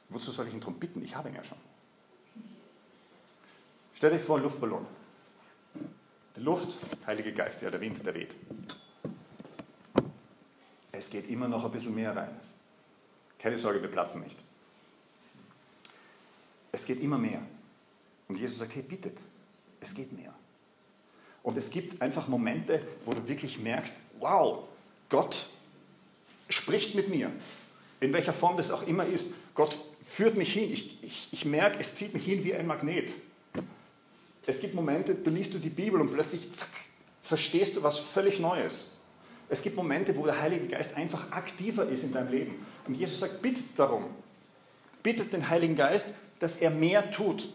Wozu 0.09 0.31
soll 0.31 0.47
ich 0.47 0.53
ihn 0.53 0.59
darum 0.59 0.75
bitten? 0.75 1.03
Ich 1.03 1.15
habe 1.15 1.29
ihn 1.29 1.35
ja 1.35 1.43
schon. 1.43 1.57
Stell 3.95 4.13
euch 4.13 4.21
vor, 4.21 4.35
einen 4.35 4.43
Luftballon. 4.43 4.85
Die 6.35 6.41
Luft, 6.41 6.77
Heilige 7.07 7.33
Geist, 7.33 7.61
ja, 7.61 7.71
der 7.71 7.81
Wind, 7.81 8.05
der 8.05 8.13
weht. 8.13 8.35
Es 10.93 11.09
geht 11.09 11.29
immer 11.29 11.47
noch 11.47 11.65
ein 11.65 11.71
bisschen 11.71 11.93
mehr 11.93 12.15
rein. 12.15 12.29
Keine 13.39 13.57
Sorge, 13.57 13.81
wir 13.81 13.89
platzen 13.89 14.21
nicht. 14.21 14.37
Es 16.71 16.85
geht 16.85 17.01
immer 17.01 17.17
mehr. 17.17 17.41
Und 18.27 18.37
Jesus 18.37 18.59
sagt, 18.59 18.73
hey, 18.75 18.83
bittet, 18.83 19.17
es 19.81 19.93
geht 19.93 20.13
mehr. 20.13 20.33
Und 21.41 21.57
es 21.57 21.69
gibt 21.69 22.01
einfach 22.01 22.27
Momente, 22.27 22.79
wo 23.03 23.11
du 23.11 23.27
wirklich 23.27 23.59
merkst, 23.59 23.95
wow, 24.19 24.63
Gott 25.09 25.49
spricht 26.47 26.95
mit 26.95 27.09
mir. 27.09 27.31
In 27.99 28.13
welcher 28.13 28.33
Form 28.33 28.55
das 28.55 28.71
auch 28.71 28.87
immer 28.87 29.05
ist. 29.05 29.33
Gott 29.55 29.79
führt 30.01 30.37
mich 30.37 30.53
hin. 30.53 30.71
Ich, 30.71 31.03
ich, 31.03 31.29
ich 31.31 31.45
merke, 31.45 31.79
es 31.79 31.95
zieht 31.95 32.13
mich 32.13 32.23
hin 32.23 32.43
wie 32.43 32.53
ein 32.53 32.67
Magnet. 32.67 33.13
Es 34.45 34.61
gibt 34.61 34.75
Momente, 34.75 35.15
da 35.15 35.31
liest 35.31 35.53
du 35.53 35.57
die 35.57 35.69
Bibel 35.69 35.99
und 35.99 36.11
plötzlich 36.11 36.53
zack, 36.53 36.69
verstehst 37.21 37.77
du 37.77 37.83
was 37.83 37.99
völlig 37.99 38.39
Neues. 38.39 38.92
Es 39.49 39.61
gibt 39.61 39.75
Momente, 39.75 40.15
wo 40.17 40.25
der 40.25 40.41
Heilige 40.41 40.67
Geist 40.67 40.97
einfach 40.97 41.31
aktiver 41.31 41.87
ist 41.87 42.03
in 42.03 42.13
deinem 42.13 42.31
Leben. 42.31 42.65
Und 42.87 42.95
Jesus 42.95 43.19
sagt, 43.19 43.41
bittet 43.41 43.77
darum. 43.77 44.05
Bittet 45.03 45.33
den 45.33 45.49
Heiligen 45.49 45.75
Geist, 45.75 46.13
dass 46.39 46.57
er 46.57 46.69
mehr 46.69 47.11
tut 47.11 47.49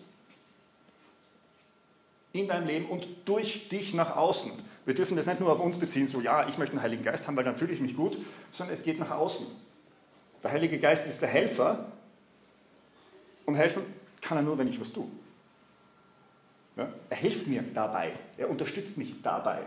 in 2.33 2.47
deinem 2.47 2.67
Leben 2.67 2.87
und 2.87 3.09
durch 3.25 3.69
dich 3.69 3.95
nach 3.95 4.17
außen. 4.17 4.53
Wir 4.85 4.95
dürfen 4.95 5.17
das 5.17 5.27
nicht 5.27 5.41
nur 5.41 5.53
auf 5.53 5.61
uns 5.61 5.79
beziehen, 5.79 6.07
so 6.07 6.21
ja, 6.21 6.49
ich 6.49 6.59
möchte 6.59 6.75
einen 6.75 6.83
Heiligen 6.83 7.03
Geist 7.03 7.27
haben, 7.27 7.37
weil 7.37 7.45
dann 7.45 7.57
fühle 7.57 7.73
ich 7.73 7.81
mich 7.81 7.97
gut, 7.97 8.17
sondern 8.51 8.75
es 8.75 8.83
geht 8.83 8.99
nach 8.99 9.11
außen. 9.11 9.47
Der 10.43 10.53
Heilige 10.53 10.79
Geist 10.79 11.07
ist 11.07 11.21
der 11.21 11.29
Helfer 11.29 11.93
und 13.45 13.55
helfen 13.55 13.83
kann 14.21 14.39
er 14.39 14.43
nur, 14.43 14.57
wenn 14.59 14.69
ich 14.69 14.81
was 14.81 14.93
tue. 14.93 15.09
Ja? 16.77 16.89
Er 17.11 17.17
hilft 17.17 17.47
mir 17.47 17.63
dabei, 17.75 18.13
er 18.37 18.49
unterstützt 18.49 18.97
mich 18.97 19.21
dabei, 19.23 19.63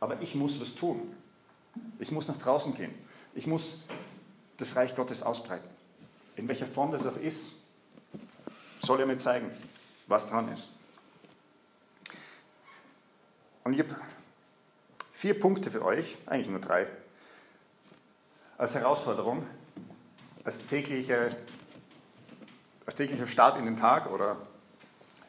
aber 0.00 0.20
ich 0.20 0.34
muss 0.34 0.60
was 0.60 0.74
tun. 0.74 1.15
Ich 1.98 2.12
muss 2.12 2.28
nach 2.28 2.36
draußen 2.36 2.74
gehen. 2.74 2.94
Ich 3.34 3.46
muss 3.46 3.84
das 4.56 4.76
Reich 4.76 4.94
Gottes 4.94 5.22
ausbreiten. 5.22 5.68
In 6.36 6.48
welcher 6.48 6.66
Form 6.66 6.92
das 6.92 7.06
auch 7.06 7.16
ist, 7.16 7.56
soll 8.82 9.00
er 9.00 9.06
mir 9.06 9.18
zeigen, 9.18 9.50
was 10.06 10.28
dran 10.28 10.52
ist. 10.52 10.70
Und 13.64 13.72
ich 13.72 13.80
habe 13.80 13.96
vier 15.12 15.38
Punkte 15.40 15.70
für 15.70 15.84
euch, 15.84 16.16
eigentlich 16.26 16.48
nur 16.48 16.60
drei, 16.60 16.86
als 18.58 18.74
Herausforderung, 18.74 19.44
als, 20.44 20.64
tägliche, 20.66 21.36
als 22.84 22.94
täglicher 22.94 23.26
Start 23.26 23.58
in 23.58 23.64
den 23.64 23.76
Tag 23.76 24.10
oder 24.10 24.36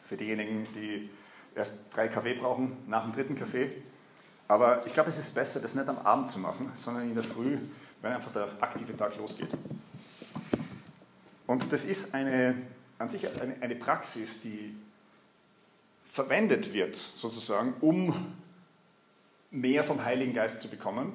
für 0.04 0.18
diejenigen, 0.18 0.68
die 0.76 1.10
erst 1.56 1.86
drei 1.94 2.08
Kaffee 2.08 2.36
brauchen 2.36 2.78
nach 2.88 3.04
dem 3.04 3.14
dritten 3.14 3.36
Kaffee. 3.36 3.74
Aber 4.48 4.86
ich 4.86 4.94
glaube, 4.94 5.10
es 5.10 5.18
ist 5.18 5.34
besser, 5.34 5.60
das 5.60 5.76
nicht 5.76 5.88
am 5.88 5.98
Abend 6.00 6.30
zu 6.30 6.40
machen, 6.40 6.72
sondern 6.74 7.04
in 7.04 7.16
der 7.16 7.24
Früh, 7.24 7.58
wenn 8.02 8.14
einfach 8.14 8.32
der 8.32 8.50
aktive 8.62 8.96
Tag 8.96 9.18
losgeht. 9.18 9.50
Und 11.46 11.72
das 11.72 11.86
ist 11.86 12.14
eine, 12.14 12.56
an 12.98 13.10
sich 13.10 13.28
eine, 13.42 13.56
eine 13.62 13.76
Praxis, 13.76 14.42
die 14.42 14.76
verwendet 16.06 16.74
wird, 16.74 16.96
sozusagen, 16.96 17.74
um 17.82 18.34
mehr 19.52 19.84
vom 19.84 20.04
Heiligen 20.04 20.34
Geist 20.34 20.62
zu 20.62 20.70
bekommen. 20.70 21.14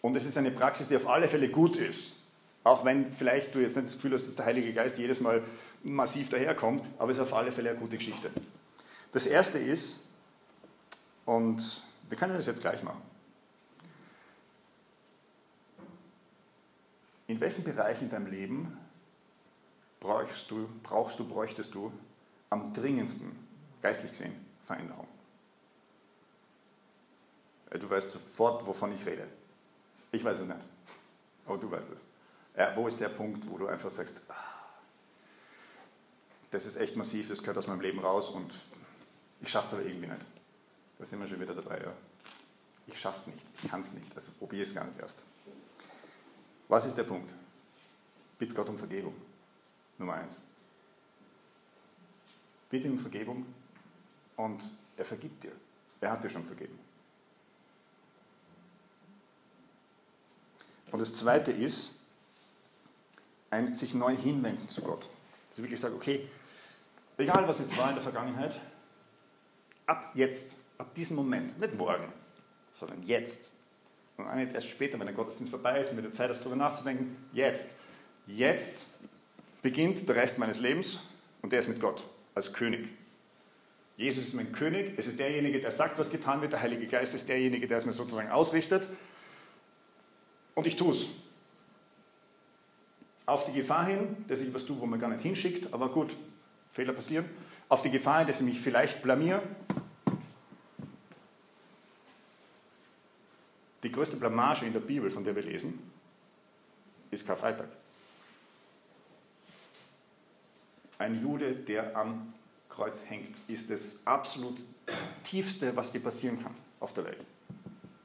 Und 0.00 0.16
es 0.16 0.24
ist 0.24 0.36
eine 0.38 0.50
Praxis, 0.50 0.88
die 0.88 0.96
auf 0.96 1.08
alle 1.08 1.28
Fälle 1.28 1.48
gut 1.48 1.76
ist. 1.76 2.16
Auch 2.64 2.84
wenn 2.84 3.06
vielleicht 3.06 3.54
du 3.54 3.60
jetzt 3.60 3.76
nicht 3.76 3.88
das 3.88 3.94
Gefühl 3.94 4.12
hast, 4.12 4.26
dass 4.26 4.34
der 4.34 4.46
Heilige 4.46 4.72
Geist 4.72 4.98
jedes 4.98 5.20
Mal 5.20 5.42
massiv 5.82 6.28
daherkommt, 6.28 6.82
aber 6.98 7.10
es 7.10 7.18
ist 7.18 7.22
auf 7.22 7.34
alle 7.34 7.52
Fälle 7.52 7.70
eine 7.70 7.78
gute 7.78 7.96
Geschichte. 7.96 8.30
Das 9.12 9.26
erste 9.26 9.58
ist, 9.58 10.00
und 11.24 11.82
wir 12.08 12.16
können 12.16 12.34
das 12.34 12.46
jetzt 12.46 12.60
gleich 12.60 12.82
machen. 12.82 13.02
In 17.26 17.40
welchen 17.40 17.62
Bereichen 17.62 18.04
in 18.04 18.10
deinem 18.10 18.26
Leben 18.26 18.78
brauchst 20.00 20.50
du, 20.50 20.68
brauchst 20.82 21.18
du, 21.18 21.28
bräuchtest 21.28 21.74
du 21.74 21.92
am 22.50 22.72
dringendsten, 22.72 23.36
geistlich 23.82 24.12
gesehen, 24.12 24.34
Veränderung? 24.64 25.06
Äh, 27.70 27.78
du 27.78 27.88
weißt 27.90 28.10
sofort, 28.10 28.66
wovon 28.66 28.94
ich 28.94 29.04
rede. 29.04 29.26
Ich 30.10 30.24
weiß 30.24 30.38
es 30.38 30.46
nicht, 30.46 30.60
aber 31.46 31.58
du 31.58 31.70
weißt 31.70 31.90
es. 31.90 32.02
Ja, 32.56 32.74
wo 32.74 32.88
ist 32.88 32.98
der 32.98 33.10
Punkt, 33.10 33.48
wo 33.50 33.58
du 33.58 33.66
einfach 33.66 33.90
sagst, 33.90 34.16
ah, 34.28 34.34
das 36.50 36.64
ist 36.64 36.76
echt 36.76 36.96
massiv, 36.96 37.28
das 37.28 37.40
gehört 37.40 37.58
aus 37.58 37.66
meinem 37.66 37.82
Leben 37.82 37.98
raus 37.98 38.30
und 38.30 38.54
ich 39.40 39.50
schaffe 39.50 39.68
es 39.68 39.74
aber 39.74 39.82
irgendwie 39.82 40.08
nicht. 40.08 40.37
Da 40.98 41.04
sind 41.04 41.20
wir 41.20 41.28
schon 41.28 41.40
wieder 41.40 41.54
dabei. 41.54 41.80
Ja. 41.80 41.92
Ich 42.86 43.04
es 43.04 43.26
nicht, 43.26 43.38
ich 43.62 43.70
kann 43.70 43.80
es 43.80 43.92
nicht, 43.92 44.14
also 44.16 44.32
probiere 44.32 44.62
es 44.62 44.74
gar 44.74 44.84
nicht 44.84 44.98
erst. 44.98 45.18
Was 46.68 46.86
ist 46.86 46.96
der 46.96 47.04
Punkt? 47.04 47.32
Bitte 48.38 48.54
Gott 48.54 48.68
um 48.68 48.78
Vergebung. 48.78 49.14
Nummer 49.98 50.14
eins. 50.14 50.40
Bitte 52.70 52.88
um 52.90 52.98
Vergebung 52.98 53.46
und 54.36 54.62
er 54.96 55.04
vergibt 55.04 55.42
dir. 55.44 55.52
Er 56.00 56.12
hat 56.12 56.22
dir 56.22 56.30
schon 56.30 56.44
vergeben. 56.44 56.78
Und 60.90 60.98
das 61.00 61.14
zweite 61.14 61.52
ist, 61.52 61.92
ein 63.50 63.74
sich 63.74 63.94
neu 63.94 64.16
hinwenden 64.16 64.68
zu 64.68 64.82
Gott. 64.82 65.08
Dass 65.50 65.58
ich 65.58 65.64
wirklich 65.64 65.80
sage, 65.80 65.94
okay, 65.94 66.28
egal 67.16 67.46
was 67.48 67.58
jetzt 67.58 67.76
war 67.76 67.88
in 67.88 67.94
der 67.94 68.02
Vergangenheit, 68.02 68.60
ab 69.86 70.12
jetzt, 70.14 70.54
ab 70.78 70.94
diesem 70.94 71.16
Moment, 71.16 71.58
nicht 71.60 71.74
morgen, 71.74 72.12
sondern 72.72 73.02
jetzt. 73.02 73.52
Und 74.16 74.26
auch 74.26 74.34
nicht 74.34 74.52
erst 74.52 74.68
später, 74.68 74.98
wenn 74.98 75.06
der 75.06 75.14
Gottesdienst 75.14 75.50
vorbei 75.50 75.80
ist 75.80 75.92
und 75.92 75.98
wieder 75.98 76.12
Zeit 76.12 76.30
hast, 76.30 76.40
darüber 76.40 76.56
nachzudenken, 76.56 77.16
jetzt. 77.32 77.68
Jetzt 78.26 78.88
beginnt 79.62 80.08
der 80.08 80.16
Rest 80.16 80.38
meines 80.38 80.60
Lebens 80.60 81.00
und 81.42 81.52
der 81.52 81.60
ist 81.60 81.68
mit 81.68 81.80
Gott 81.80 82.06
als 82.34 82.52
König. 82.52 82.88
Jesus 83.96 84.28
ist 84.28 84.34
mein 84.34 84.52
König, 84.52 84.92
es 84.96 85.08
ist 85.08 85.18
derjenige, 85.18 85.60
der 85.60 85.72
sagt, 85.72 85.98
was 85.98 86.10
getan 86.10 86.40
wird, 86.40 86.52
der 86.52 86.62
Heilige 86.62 86.86
Geist 86.86 87.14
ist 87.14 87.28
derjenige, 87.28 87.66
der 87.66 87.78
es 87.78 87.86
mir 87.86 87.92
sozusagen 87.92 88.30
ausrichtet. 88.30 88.88
Und 90.54 90.66
ich 90.66 90.76
tue 90.76 90.92
es 90.92 91.08
auf 93.26 93.44
die 93.44 93.52
Gefahr 93.52 93.86
hin, 93.86 94.24
dass 94.28 94.40
ich 94.40 94.54
was 94.54 94.64
tue, 94.64 94.80
wo 94.80 94.86
man 94.86 94.98
gar 94.98 95.10
nicht 95.10 95.22
hinschickt, 95.22 95.72
aber 95.74 95.90
gut, 95.90 96.16
Fehler 96.70 96.92
passieren, 96.92 97.24
auf 97.68 97.82
die 97.82 97.90
Gefahr 97.90 98.18
hin, 98.18 98.26
dass 98.26 98.40
ich 98.40 98.46
mich 98.46 98.60
vielleicht 98.60 99.02
blamier. 99.02 99.42
Die 103.82 103.92
größte 103.92 104.16
Blamage 104.16 104.66
in 104.66 104.72
der 104.72 104.80
Bibel, 104.80 105.10
von 105.10 105.24
der 105.24 105.36
wir 105.36 105.42
lesen, 105.42 105.78
ist 107.10 107.26
Karfreitag. 107.26 107.68
Ein 110.98 111.22
Jude, 111.22 111.54
der 111.54 111.96
am 111.96 112.32
Kreuz 112.68 113.04
hängt, 113.08 113.36
ist 113.46 113.70
das 113.70 114.04
absolut 114.04 114.58
tiefste, 115.22 115.74
was 115.76 115.92
dir 115.92 116.00
passieren 116.00 116.42
kann 116.42 116.54
auf 116.80 116.92
der 116.92 117.04
Welt. 117.04 117.24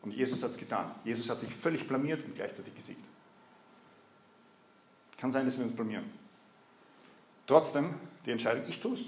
Und 0.03 0.13
Jesus 0.13 0.43
hat 0.43 0.51
es 0.51 0.57
getan. 0.57 0.91
Jesus 1.03 1.29
hat 1.29 1.39
sich 1.39 1.53
völlig 1.53 1.87
blamiert 1.87 2.23
und 2.25 2.35
gleichzeitig 2.35 2.75
gesiegt. 2.75 3.03
Kann 5.17 5.31
sein, 5.31 5.45
dass 5.45 5.57
wir 5.57 5.65
uns 5.65 5.75
blamieren. 5.75 6.05
Trotzdem, 7.47 7.93
die 8.25 8.31
Entscheidung, 8.31 8.63
ich 8.67 8.79
tue 8.79 8.95
es. 8.95 9.01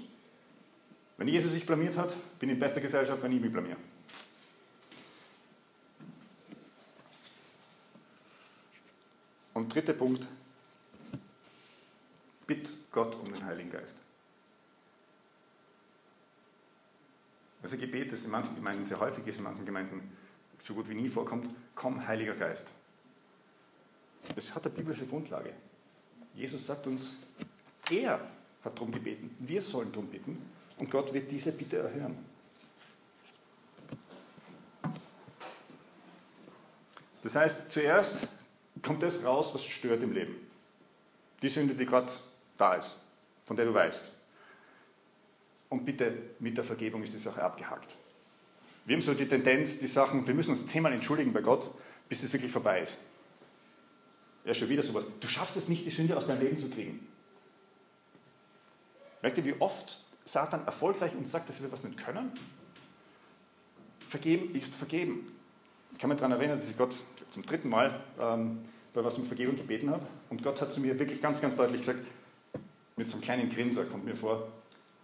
Wenn 1.18 1.28
Jesus 1.28 1.52
sich 1.52 1.64
blamiert 1.64 1.96
hat, 1.96 2.14
bin 2.38 2.48
ich 2.48 2.54
in 2.54 2.60
bester 2.60 2.80
Gesellschaft, 2.80 3.22
wenn 3.22 3.32
ich 3.32 3.40
mich 3.40 3.52
blamiere. 3.52 3.76
Und 9.56 9.74
dritter 9.74 9.94
Punkt, 9.94 10.28
bitt 12.46 12.68
Gott 12.92 13.14
um 13.14 13.32
den 13.32 13.42
Heiligen 13.42 13.70
Geist. 13.70 13.94
Also 17.62 17.78
Gebet, 17.78 18.12
das 18.12 18.24
in 18.24 18.30
manchen 18.32 18.54
Gemeinden 18.54 18.84
sehr 18.84 19.00
häufig 19.00 19.26
ist, 19.26 19.38
in 19.38 19.44
manchen 19.44 19.64
Gemeinden 19.64 20.14
so 20.62 20.74
gut 20.74 20.86
wie 20.90 20.94
nie 20.94 21.08
vorkommt, 21.08 21.48
komm 21.74 22.06
Heiliger 22.06 22.34
Geist. 22.34 22.68
Das 24.34 24.54
hat 24.54 24.66
eine 24.66 24.74
biblische 24.74 25.06
Grundlage. 25.06 25.54
Jesus 26.34 26.66
sagt 26.66 26.86
uns, 26.86 27.14
er 27.90 28.20
hat 28.62 28.76
darum 28.76 28.92
gebeten, 28.92 29.34
wir 29.38 29.62
sollen 29.62 29.90
darum 29.90 30.08
bitten 30.08 30.50
und 30.76 30.90
Gott 30.90 31.14
wird 31.14 31.30
diese 31.30 31.52
Bitte 31.52 31.78
erhören. 31.78 32.18
Das 37.22 37.34
heißt, 37.34 37.72
zuerst 37.72 38.28
kommt 38.86 39.02
das 39.02 39.24
raus, 39.24 39.52
was 39.52 39.64
stört 39.64 40.02
im 40.02 40.12
Leben. 40.12 40.36
Die 41.42 41.48
Sünde, 41.48 41.74
die 41.74 41.84
gerade 41.84 42.12
da 42.56 42.74
ist, 42.74 42.96
von 43.44 43.56
der 43.56 43.66
du 43.66 43.74
weißt. 43.74 44.12
Und 45.68 45.84
bitte, 45.84 46.16
mit 46.38 46.56
der 46.56 46.64
Vergebung 46.64 47.02
ist 47.02 47.12
die 47.12 47.18
Sache 47.18 47.42
abgehakt. 47.42 47.96
Wir 48.84 48.94
haben 48.94 49.02
so 49.02 49.12
die 49.14 49.26
Tendenz, 49.26 49.80
die 49.80 49.88
Sachen, 49.88 50.24
wir 50.24 50.34
müssen 50.34 50.52
uns 50.52 50.64
zehnmal 50.66 50.92
entschuldigen 50.92 51.32
bei 51.32 51.40
Gott, 51.40 51.72
bis 52.08 52.22
es 52.22 52.32
wirklich 52.32 52.52
vorbei 52.52 52.82
ist. 52.82 52.96
Ja, 54.44 54.54
schon 54.54 54.68
wieder 54.68 54.84
sowas. 54.84 55.04
Du 55.18 55.26
schaffst 55.26 55.56
es 55.56 55.68
nicht, 55.68 55.84
die 55.84 55.90
Sünde 55.90 56.16
aus 56.16 56.24
deinem 56.24 56.40
Leben 56.40 56.56
zu 56.56 56.70
kriegen. 56.70 57.04
Merkt 59.20 59.38
ihr, 59.38 59.44
wie 59.44 59.60
oft 59.60 60.04
Satan 60.24 60.64
erfolgreich 60.64 61.16
uns 61.16 61.32
sagt, 61.32 61.48
dass 61.48 61.60
wir 61.60 61.72
was 61.72 61.82
nicht 61.82 61.98
können? 61.98 62.30
Vergeben 64.08 64.54
ist 64.54 64.76
vergeben. 64.76 65.32
Ich 65.92 65.98
kann 65.98 66.08
mich 66.08 66.20
daran 66.20 66.38
erinnern, 66.38 66.60
dass 66.60 66.70
ich 66.70 66.76
Gott 66.76 66.94
zum 67.30 67.44
dritten 67.44 67.68
Mal 67.68 68.00
ähm, 68.20 68.60
bei 68.96 69.04
was 69.04 69.18
mit 69.18 69.26
Vergebung 69.26 69.56
gebeten 69.56 69.90
habe. 69.90 70.06
Und 70.30 70.42
Gott 70.42 70.58
hat 70.62 70.72
zu 70.72 70.80
mir 70.80 70.98
wirklich 70.98 71.20
ganz, 71.20 71.38
ganz 71.38 71.54
deutlich 71.54 71.82
gesagt, 71.82 71.98
mit 72.96 73.06
so 73.06 73.16
einem 73.16 73.22
kleinen 73.22 73.50
Grinser 73.50 73.84
kommt 73.84 74.06
mir 74.06 74.16
vor, 74.16 74.48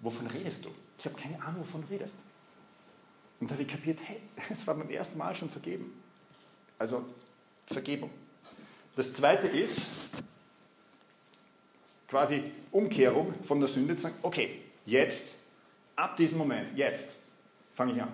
wovon 0.01 0.27
redest 0.29 0.65
du? 0.65 0.71
Ich 0.99 1.05
habe 1.05 1.15
keine 1.15 1.41
Ahnung, 1.43 1.61
wovon 1.61 1.83
du 1.83 1.89
redest. 1.89 2.17
Und 3.39 3.51
da 3.51 3.53
habe 3.53 3.65
ich 3.65 3.69
kapiert, 3.69 3.99
hey, 4.07 4.23
es 4.51 4.67
war 4.67 4.75
beim 4.75 4.89
ersten 4.89 5.19
Mal 5.19 5.35
schon 5.35 5.51
vergeben. 5.51 5.93
Also 6.79 7.05
Vergebung. 7.67 8.11
Das 8.97 9.13
zweite 9.13 9.47
ist 9.47 9.83
quasi 12.09 12.45
Umkehrung 12.71 13.35
von 13.45 13.61
der 13.61 13.69
Sünde 13.69 13.95
zu 13.95 14.03
sagen, 14.03 14.15
okay, 14.23 14.63
jetzt, 14.87 15.37
ab 15.97 16.17
diesem 16.17 16.39
Moment, 16.39 16.79
jetzt 16.79 17.17
fange 17.75 17.93
ich 17.93 18.01
an. 18.01 18.13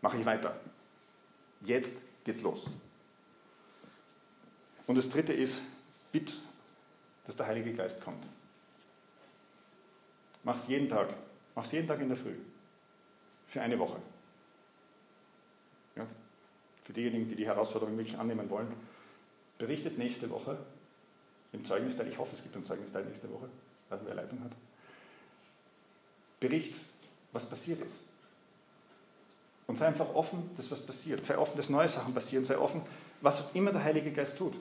Mache 0.00 0.16
ich 0.16 0.24
weiter. 0.24 0.58
Jetzt 1.60 1.98
geht's 2.24 2.40
los. 2.40 2.66
Und 4.86 4.96
das 4.96 5.08
dritte 5.08 5.32
ist, 5.32 5.62
bitte, 6.12 6.34
dass 7.26 7.36
der 7.36 7.46
Heilige 7.46 7.72
Geist 7.74 8.00
kommt. 8.00 8.24
Mach 10.44 10.54
es 10.54 10.68
jeden 10.68 10.88
Tag. 10.88 11.08
Mach 11.54 11.64
es 11.64 11.72
jeden 11.72 11.88
Tag 11.88 12.00
in 12.00 12.08
der 12.08 12.16
Früh. 12.16 12.36
Für 13.46 13.62
eine 13.62 13.78
Woche. 13.78 14.00
Ja? 15.96 16.06
Für 16.84 16.92
diejenigen, 16.92 17.28
die 17.28 17.34
die 17.34 17.46
Herausforderung 17.46 17.96
wirklich 17.96 18.16
annehmen 18.16 18.48
wollen, 18.48 18.72
berichtet 19.58 19.98
nächste 19.98 20.30
Woche 20.30 20.58
im 21.52 21.64
Zeugnisteil, 21.64 22.06
ich 22.08 22.18
hoffe, 22.18 22.36
es 22.36 22.42
gibt 22.42 22.54
einen 22.54 22.64
Zeugnisteil 22.64 23.04
nächste 23.04 23.32
Woche, 23.32 23.48
was 23.88 24.00
wer 24.04 24.14
Leitung 24.14 24.42
hat, 24.44 24.52
Bericht, 26.38 26.76
was 27.32 27.48
passiert 27.48 27.80
ist. 27.80 28.00
Und 29.66 29.78
sei 29.78 29.86
einfach 29.86 30.14
offen, 30.14 30.50
dass 30.56 30.70
was 30.70 30.80
passiert. 30.80 31.24
Sei 31.24 31.36
offen, 31.36 31.56
dass 31.56 31.70
neue 31.70 31.88
Sachen 31.88 32.14
passieren. 32.14 32.44
Sei 32.44 32.56
offen, 32.56 32.82
was 33.20 33.42
auch 33.42 33.54
immer 33.54 33.72
der 33.72 33.82
Heilige 33.82 34.12
Geist 34.12 34.38
tut. 34.38 34.54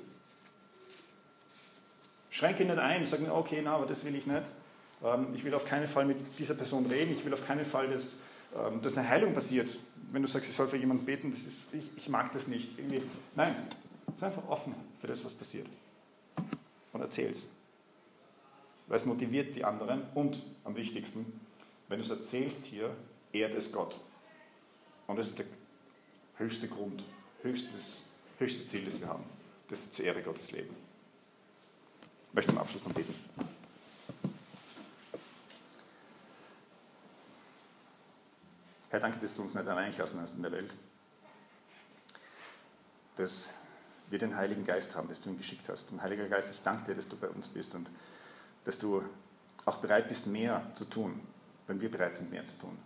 Schränke 2.35 2.65
nicht 2.65 2.77
ein, 2.77 3.05
sag 3.05 3.21
mir, 3.21 3.33
okay, 3.33 3.61
na, 3.63 3.75
aber 3.75 3.85
das 3.85 4.03
will 4.03 4.13
ich 4.13 4.27
nicht. 4.27 4.43
Ähm, 5.01 5.27
ich 5.33 5.45
will 5.45 5.53
auf 5.53 5.63
keinen 5.63 5.87
Fall 5.87 6.03
mit 6.03 6.17
dieser 6.37 6.53
Person 6.53 6.85
reden. 6.85 7.13
Ich 7.13 7.23
will 7.23 7.33
auf 7.33 7.47
keinen 7.47 7.65
Fall, 7.65 7.87
dass, 7.87 8.19
ähm, 8.53 8.81
dass 8.81 8.97
eine 8.97 9.07
Heilung 9.07 9.33
passiert. 9.33 9.79
Wenn 10.11 10.21
du 10.21 10.27
sagst, 10.27 10.49
ich 10.49 10.55
soll 10.55 10.67
für 10.67 10.75
jemanden 10.75 11.05
beten, 11.05 11.31
das 11.31 11.47
ist, 11.47 11.73
ich, 11.73 11.89
ich 11.95 12.09
mag 12.09 12.33
das 12.33 12.49
nicht. 12.49 12.77
Irgendwie. 12.77 13.03
Nein, 13.35 13.55
sei 14.17 14.25
einfach 14.25 14.45
offen 14.49 14.75
für 14.99 15.07
das, 15.07 15.23
was 15.23 15.33
passiert. 15.33 15.65
Und 16.91 16.99
erzähl 16.99 17.31
es. 17.31 17.47
Weil 18.87 18.97
es 18.97 19.05
motiviert 19.05 19.55
die 19.55 19.63
anderen 19.63 20.01
und 20.13 20.43
am 20.65 20.75
wichtigsten, 20.75 21.39
wenn 21.87 21.99
du 21.99 22.03
es 22.03 22.11
erzählst 22.11 22.65
hier, 22.65 22.93
ehrt 23.31 23.55
es 23.55 23.71
Gott. 23.71 23.97
Und 25.07 25.17
das 25.17 25.29
ist 25.29 25.39
der 25.39 25.45
höchste 26.35 26.67
Grund, 26.67 27.01
höchstes, 27.43 28.01
höchstes 28.39 28.67
Ziel, 28.67 28.83
das 28.83 28.99
wir 28.99 29.07
haben, 29.07 29.23
dass 29.69 29.83
sie 29.83 29.91
zur 29.91 30.03
Ehre 30.03 30.21
Gottes 30.21 30.51
leben. 30.51 30.84
Ich 32.35 32.37
möchte 32.37 32.51
zum 32.51 32.59
Abschluss 32.59 32.83
noch 32.83 32.91
beten. 32.91 33.15
Herr, 38.89 38.99
danke, 38.99 39.19
dass 39.19 39.35
du 39.35 39.41
uns 39.43 39.55
nicht 39.55 39.65
allein 39.65 39.89
gelassen 39.89 40.19
hast 40.19 40.35
in 40.35 40.41
der 40.41 40.51
Welt. 40.51 40.73
Dass 43.15 43.51
wir 44.09 44.19
den 44.19 44.35
Heiligen 44.35 44.65
Geist 44.65 44.97
haben, 44.97 45.07
dass 45.07 45.21
du 45.21 45.29
ihn 45.29 45.37
geschickt 45.37 45.69
hast. 45.69 45.89
Und 45.93 46.01
Heiliger 46.01 46.27
Geist, 46.27 46.51
ich 46.51 46.61
danke 46.61 46.83
dir, 46.83 46.95
dass 46.95 47.07
du 47.07 47.15
bei 47.15 47.29
uns 47.29 47.47
bist 47.47 47.73
und 47.73 47.89
dass 48.65 48.77
du 48.79 49.01
auch 49.63 49.77
bereit 49.77 50.09
bist, 50.09 50.27
mehr 50.27 50.61
zu 50.73 50.83
tun, 50.83 51.21
wenn 51.67 51.79
wir 51.79 51.89
bereit 51.89 52.17
sind, 52.17 52.31
mehr 52.31 52.43
zu 52.43 52.57
tun. 52.57 52.77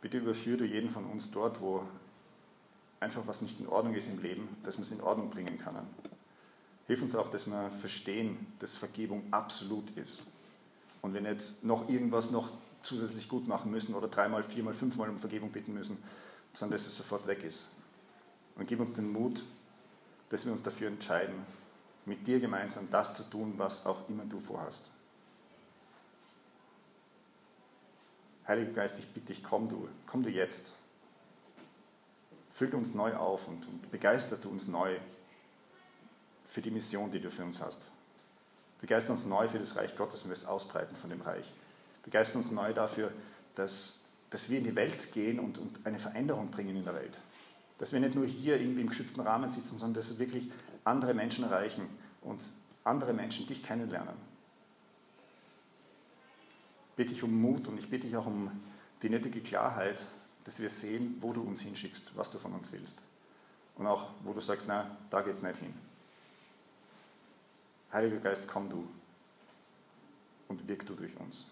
Bitte 0.00 0.16
überführe 0.16 0.56
du 0.56 0.64
jeden 0.64 0.88
von 0.88 1.04
uns 1.04 1.30
dort, 1.30 1.60
wo 1.60 1.86
einfach 3.00 3.26
was 3.26 3.42
nicht 3.42 3.60
in 3.60 3.68
Ordnung 3.68 3.94
ist 3.94 4.08
im 4.08 4.22
Leben, 4.22 4.48
dass 4.62 4.78
wir 4.78 4.82
es 4.82 4.92
in 4.92 5.02
Ordnung 5.02 5.28
bringen 5.28 5.58
können. 5.58 5.86
Hilf 6.88 7.02
uns 7.02 7.14
auch, 7.14 7.30
dass 7.30 7.46
wir 7.46 7.70
verstehen, 7.70 8.46
dass 8.58 8.74
Vergebung 8.74 9.22
absolut 9.30 9.90
ist. 9.96 10.22
Und 11.02 11.12
wir 11.12 11.20
nicht 11.20 11.62
noch 11.62 11.88
irgendwas 11.88 12.30
noch 12.30 12.50
zusätzlich 12.80 13.28
gut 13.28 13.46
machen 13.46 13.70
müssen 13.70 13.94
oder 13.94 14.08
dreimal, 14.08 14.42
viermal, 14.42 14.72
fünfmal 14.72 15.10
um 15.10 15.18
Vergebung 15.18 15.52
bitten 15.52 15.74
müssen, 15.74 16.02
sondern 16.54 16.78
dass 16.78 16.86
es 16.86 16.96
sofort 16.96 17.26
weg 17.26 17.44
ist. 17.44 17.66
Und 18.56 18.66
gib 18.66 18.80
uns 18.80 18.94
den 18.94 19.12
Mut, 19.12 19.44
dass 20.30 20.46
wir 20.46 20.52
uns 20.52 20.62
dafür 20.62 20.88
entscheiden, 20.88 21.34
mit 22.06 22.26
dir 22.26 22.40
gemeinsam 22.40 22.88
das 22.90 23.12
zu 23.12 23.22
tun, 23.24 23.54
was 23.58 23.84
auch 23.84 24.08
immer 24.08 24.24
du 24.24 24.40
vorhast. 24.40 24.90
Heiliger 28.46 28.72
Geist, 28.72 28.98
ich 28.98 29.06
bitte 29.08 29.26
dich, 29.26 29.44
komm 29.44 29.68
du, 29.68 29.88
komm 30.06 30.22
du 30.22 30.30
jetzt. 30.30 30.72
Fülle 32.50 32.78
uns 32.78 32.94
neu 32.94 33.14
auf 33.14 33.46
und, 33.46 33.68
und 33.68 33.90
begeisterte 33.90 34.48
uns 34.48 34.68
neu 34.68 34.96
für 36.48 36.60
die 36.60 36.72
Mission, 36.72 37.12
die 37.12 37.20
du 37.20 37.30
für 37.30 37.44
uns 37.44 37.62
hast. 37.62 37.92
Begeistere 38.80 39.12
uns 39.12 39.24
neu 39.24 39.46
für 39.46 39.60
das 39.60 39.76
Reich 39.76 39.96
Gottes 39.96 40.22
und 40.22 40.30
wir 40.30 40.34
es 40.34 40.44
ausbreiten 40.44 40.96
von 40.96 41.10
dem 41.10 41.20
Reich. 41.20 41.52
Begeistere 42.02 42.38
uns 42.38 42.50
neu 42.50 42.72
dafür, 42.72 43.12
dass, 43.54 44.00
dass 44.30 44.50
wir 44.50 44.58
in 44.58 44.64
die 44.64 44.74
Welt 44.74 45.12
gehen 45.12 45.38
und, 45.38 45.58
und 45.58 45.86
eine 45.86 46.00
Veränderung 46.00 46.50
bringen 46.50 46.74
in 46.74 46.84
der 46.84 46.94
Welt. 46.94 47.16
Dass 47.78 47.92
wir 47.92 48.00
nicht 48.00 48.16
nur 48.16 48.26
hier 48.26 48.60
irgendwie 48.60 48.80
im 48.80 48.88
geschützten 48.88 49.20
Rahmen 49.20 49.48
sitzen, 49.48 49.78
sondern 49.78 49.94
dass 49.94 50.10
wir 50.10 50.18
wirklich 50.18 50.50
andere 50.82 51.14
Menschen 51.14 51.44
erreichen 51.44 51.88
und 52.22 52.40
andere 52.82 53.12
Menschen 53.12 53.46
dich 53.46 53.62
kennenlernen 53.62 54.28
bitte 56.98 57.12
ich 57.12 57.22
um 57.22 57.40
Mut 57.40 57.68
und 57.68 57.78
ich 57.78 57.88
bitte 57.88 58.08
dich 58.08 58.16
auch 58.16 58.26
um 58.26 58.50
die 59.02 59.08
nötige 59.08 59.40
Klarheit, 59.40 60.04
dass 60.42 60.58
wir 60.58 60.68
sehen, 60.68 61.16
wo 61.20 61.32
du 61.32 61.42
uns 61.42 61.60
hinschickst, 61.60 62.10
was 62.16 62.32
du 62.32 62.38
von 62.38 62.52
uns 62.52 62.72
willst. 62.72 63.00
Und 63.76 63.86
auch, 63.86 64.10
wo 64.24 64.32
du 64.32 64.40
sagst, 64.40 64.66
na, 64.66 64.96
da 65.08 65.22
geht 65.22 65.34
es 65.34 65.42
nicht 65.42 65.58
hin. 65.58 65.72
Heiliger 67.92 68.18
Geist, 68.18 68.46
komm 68.46 68.68
du 68.68 68.86
und 70.48 70.68
wirk 70.68 70.86
du 70.86 70.94
durch 70.94 71.16
uns. 71.16 71.46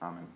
Amen. 0.00 0.28